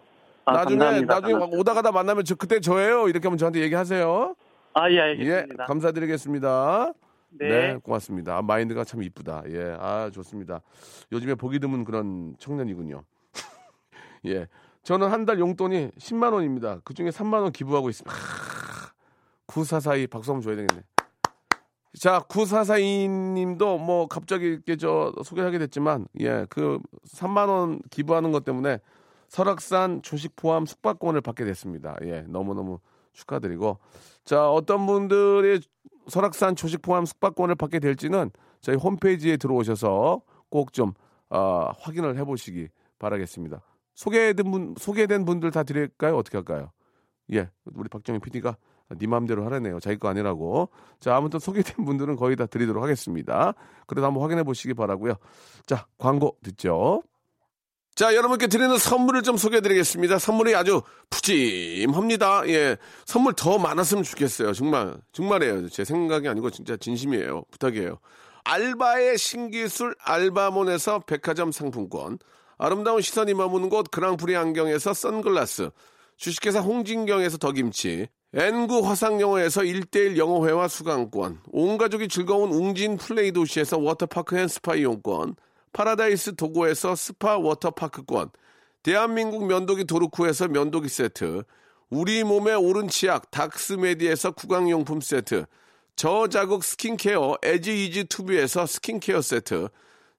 아, 0.45 0.53
나중에 0.53 0.79
감사합니다. 0.79 1.15
나중에 1.15 1.33
감사합니다. 1.33 1.59
오다 1.61 1.75
가다 1.75 1.93
만나면 1.93 2.25
저 2.25 2.35
그때 2.35 2.61
저예요. 2.61 3.09
이렇게 3.09 3.27
하면 3.29 3.39
저한테 3.39 3.61
얘기하세요. 3.61 4.35
아, 4.75 4.91
예, 4.91 4.95
예, 4.95 5.01
알겠습니다. 5.01 5.65
감사드리겠습니다. 5.67 6.93
네. 7.31 7.49
네, 7.49 7.77
고맙습니다. 7.83 8.37
아, 8.39 8.43
마인드가 8.43 8.85
참 8.85 9.03
이쁘다. 9.03 9.43
예, 9.49 9.77
아 9.81 10.11
좋습니다. 10.15 10.61
요즘에 11.13 11.35
보기 11.35 11.59
드문 11.59 11.85
그런 11.85 12.35
청년이군요. 12.39 13.03
예, 14.27 14.49
저는 14.83 15.09
한 15.11 15.25
달 15.27 15.39
용돈이 15.39 15.93
10만 15.99 16.33
원입니다. 16.33 16.81
그 16.85 16.95
중에 16.95 17.11
3만 17.11 17.43
원 17.43 17.53
기부하고 17.53 17.89
있습니다. 17.91 18.15
하, 18.15 18.93
9442 19.47 20.07
박수 20.07 20.31
한번 20.33 20.43
줘야 20.43 20.57
되겠네. 20.57 20.83
자, 21.99 22.21
9442님도 22.29 23.79
뭐 23.81 24.07
갑자기 24.07 24.47
이렇게 24.47 24.77
저 24.77 25.13
소개하게 25.25 25.59
됐지만, 25.59 26.07
예, 26.21 26.47
그 26.49 26.79
3만 27.07 27.49
원 27.49 27.81
기부하는 27.91 28.31
것 28.33 28.45
때문에 28.45 28.81
설악산 29.29 30.03
조식 30.03 30.37
포함 30.37 30.65
숙박권을 30.67 31.21
받게 31.21 31.45
됐습니다. 31.45 31.97
예, 32.05 32.23
너무너무 32.29 32.79
축하드리고. 33.13 33.79
자, 34.25 34.51
어떤 34.51 34.87
분들이 34.87 35.61
설악산 36.07 36.57
조식 36.57 36.83
포함 36.83 37.05
숙박권을 37.05 37.55
받게 37.57 37.79
될지는 37.81 38.31
저희 38.61 38.77
홈페이지에 38.77 39.37
들어오셔서 39.37 40.23
꼭 40.51 40.73
좀 40.73 40.93
어, 41.31 41.71
확인을 41.81 42.17
해보시기 42.17 42.69
바라겠습니다. 42.99 43.61
소개된 43.99 44.49
분 44.49 44.75
소개된 44.79 45.25
분들 45.25 45.51
다 45.51 45.65
드릴까요? 45.65 46.17
어떻게 46.17 46.37
할까요? 46.37 46.71
예, 47.33 47.51
우리 47.75 47.89
박정희 47.89 48.21
PD가 48.21 48.57
네 48.97 49.07
마음대로 49.09 49.45
하라네요. 49.45 49.81
자기 49.81 49.99
거 49.99 50.07
아니라고. 50.09 50.69
자, 51.01 51.17
아무튼 51.17 51.41
소개된 51.41 51.85
분들은 51.85 52.15
거의 52.15 52.37
다 52.37 52.47
드리도록 52.47 52.81
하겠습니다. 52.81 53.55
그래도 53.89 54.07
한번 54.07 54.23
확인해 54.23 54.45
보시기 54.45 54.73
바라고요. 54.75 55.15
자, 55.67 55.87
광고 55.99 56.37
듣죠. 56.45 57.03
자, 57.97 58.15
여러분께 58.15 58.47
드리는 58.47 58.79
선물을 58.79 59.23
좀 59.23 59.37
소개해 59.37 59.61
드리겠습니다. 59.61 60.21
선물이 60.21 60.55
아주 60.55 60.81
푸짐합니다. 61.11 62.49
예. 62.51 62.77
선물 63.05 63.33
더 63.33 63.59
많았으면 63.59 64.05
좋겠어요. 64.05 64.53
정말, 64.53 64.97
정말이에요. 65.11 65.69
제 65.71 65.85
생각이 65.85 66.29
아니고 66.29 66.51
진짜 66.51 66.77
진심이에요. 66.77 67.43
부탁이에요. 67.51 67.99
알바의 68.45 69.19
신기술 69.19 69.97
알바몬에서 69.99 71.01
백화점 71.01 71.51
상품권, 71.51 72.19
아름다운 72.59 73.01
시선이 73.01 73.35
머무는 73.35 73.69
곳 73.69 73.91
그랑프리 73.91 74.37
안경에서 74.37 74.93
선글라스, 74.93 75.71
주식회사 76.17 76.61
홍진경에서 76.61 77.39
더김치, 77.39 78.09
N구 78.35 78.87
화상영어에서 78.87 79.63
1대1 79.63 80.17
영어회화 80.17 80.67
수강권, 80.67 81.41
온 81.53 81.79
가족이 81.79 82.09
즐거운 82.09 82.53
웅진 82.53 82.97
플레이 82.97 83.31
도시에서 83.31 83.79
워터파크 83.79 84.37
and 84.37 84.49
스파 84.49 84.75
이용권, 84.75 85.37
파라다이스 85.73 86.35
도고에서 86.35 86.97
스파 86.97 87.39
워터파크권, 87.39 88.31
대한민국 88.83 89.47
면도기 89.47 89.85
도루코에서 89.85 90.49
면도기 90.49 90.89
세트, 90.89 91.45
우리 91.91 92.25
몸의 92.25 92.57
오른 92.57 92.89
치약 92.89 93.31
닥스메디에서 93.31 94.33
구강용품 94.33 95.01
세트, 95.01 95.47
저자극 95.95 96.65
스킨케어 96.65 97.37
에지이지 97.43 98.05
투비에서 98.05 98.67
스킨케어 98.67 99.23
세트, 99.23 99.69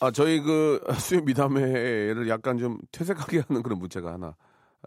아, 0.00 0.10
저희 0.10 0.40
그 0.40 0.80
수요 0.98 1.22
미담회를 1.22 2.28
약간 2.28 2.58
좀 2.58 2.78
퇴색하게 2.92 3.42
하는 3.48 3.62
그런 3.62 3.78
문제가 3.78 4.12
하나. 4.12 4.36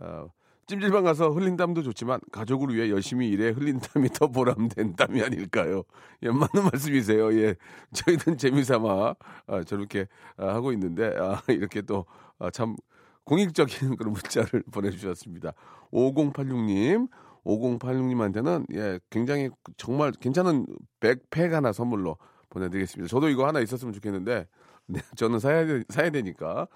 어, 0.01 0.30
찜질방 0.68 1.05
가서 1.05 1.30
흘린 1.30 1.55
땀도 1.55 1.82
좋지만 1.82 2.20
가족을 2.32 2.76
위해 2.76 2.89
열심히 2.89 3.30
일해 3.30 3.49
흘린 3.49 3.80
땀이 3.80 4.10
더 4.10 4.28
보람된 4.28 4.95
땀이 4.97 5.24
아닐까요? 5.24 5.84
예, 6.24 6.28
맞는 6.28 6.70
말씀이세요. 6.72 7.34
예, 7.39 7.55
저희는 7.93 8.38
재미삼아 8.38 9.16
아, 9.47 9.64
저렇게 9.64 10.08
아, 10.36 10.47
하고 10.47 10.74
있는데 10.74 11.16
아, 11.18 11.41
이렇게 11.47 11.82
또참 11.82 12.76
공익적인 13.24 13.95
그런 13.95 14.14
문자를 14.14 14.64
보내주셨습니다. 14.72 15.53
5086님, 15.91 17.10
5086님한테는 17.45 18.66
예, 18.76 18.99
굉장히 19.10 19.49
정말 19.78 20.12
괜찮은 20.12 20.66
백팩 20.99 21.53
하나 21.53 21.72
선물로 21.72 22.18
보내드리겠습니다. 22.49 23.10
저도 23.10 23.30
이거 23.30 23.47
하나 23.47 23.62
있었으면 23.62 23.93
좋겠는데 23.93 24.45
네, 24.88 25.01
저는 25.15 25.39
사야, 25.39 25.65
되, 25.65 25.83
사야 25.89 26.09
되니까 26.09 26.67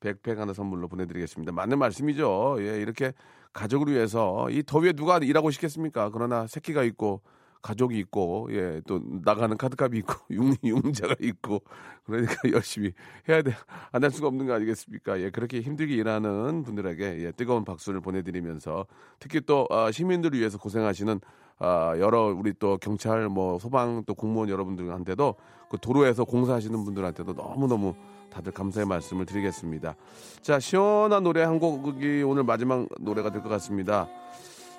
백팩 0.00 0.38
하나 0.38 0.52
선물로 0.52 0.88
보내드리겠습니다. 0.88 1.52
맞는 1.52 1.78
말씀이죠. 1.78 2.56
예, 2.60 2.80
이렇게 2.80 3.12
가족을 3.52 3.92
위해서 3.92 4.48
이 4.50 4.62
더위에 4.62 4.92
누가 4.92 5.18
일하고 5.18 5.50
싶겠습니까? 5.50 6.10
그러나 6.10 6.46
새끼가 6.46 6.84
있고 6.84 7.22
가족이 7.62 7.98
있고 7.98 8.48
예, 8.52 8.80
또 8.86 9.00
나가는 9.24 9.56
카드값이 9.56 9.98
있고 9.98 10.14
융, 10.30 10.54
융자가 10.62 11.16
있고 11.20 11.62
그러니까 12.04 12.34
열심히 12.52 12.92
해야 13.28 13.42
돼. 13.42 13.52
안 13.90 14.04
할 14.04 14.10
수가 14.12 14.28
없는 14.28 14.46
거 14.46 14.52
아니겠습니까? 14.54 15.18
예, 15.20 15.30
그렇게 15.30 15.60
힘들게 15.60 15.94
일하는 15.96 16.62
분들에게 16.62 17.24
예, 17.24 17.32
뜨거운 17.32 17.64
박수를 17.64 18.00
보내드리면서 18.00 18.86
특히 19.18 19.40
또 19.40 19.66
아, 19.70 19.90
시민들을 19.90 20.38
위해서 20.38 20.58
고생하시는 20.58 21.20
아, 21.58 21.94
여러 21.98 22.34
우리 22.36 22.52
또 22.58 22.76
경찰 22.78 23.28
뭐 23.28 23.58
소방 23.58 24.04
또 24.06 24.14
공무원 24.14 24.48
여러분들한테도 24.48 25.34
그 25.70 25.78
도로에서 25.80 26.24
공사하시는 26.24 26.84
분들한테도 26.84 27.32
너무너무 27.32 27.94
다들 28.30 28.52
감사의 28.52 28.86
말씀을 28.86 29.24
드리겠습니다. 29.26 29.96
자, 30.42 30.60
시원한 30.60 31.22
노래 31.22 31.42
한 31.42 31.58
곡이 31.58 32.22
오늘 32.22 32.44
마지막 32.44 32.86
노래가 33.00 33.30
될 33.30 33.42
것 33.42 33.48
같습니다. 33.48 34.08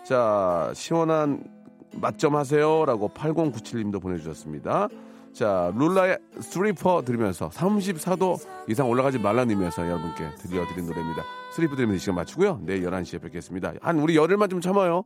자, 0.05 0.71
시원한 0.75 1.43
맛점 1.93 2.35
하세요라고 2.35 3.09
8097님도 3.09 4.01
보내주셨습니다. 4.01 4.87
자, 5.33 5.71
룰라의 5.75 6.17
스리퍼 6.39 7.03
들으면서 7.03 7.49
34도 7.49 8.37
이상 8.69 8.89
올라가지 8.89 9.19
말라는 9.19 9.51
의미에서 9.51 9.87
여러분께 9.87 10.35
들려드린 10.39 10.85
노래입니다. 10.85 11.23
스리퍼 11.53 11.75
들으면서 11.75 11.95
이 11.97 11.99
시간 11.99 12.15
마치고요. 12.15 12.61
내일 12.63 12.83
11시에 12.83 13.21
뵙겠습니다. 13.21 13.73
한 13.81 13.99
우리 13.99 14.15
열흘만 14.15 14.49
좀 14.49 14.61
참아요. 14.61 15.03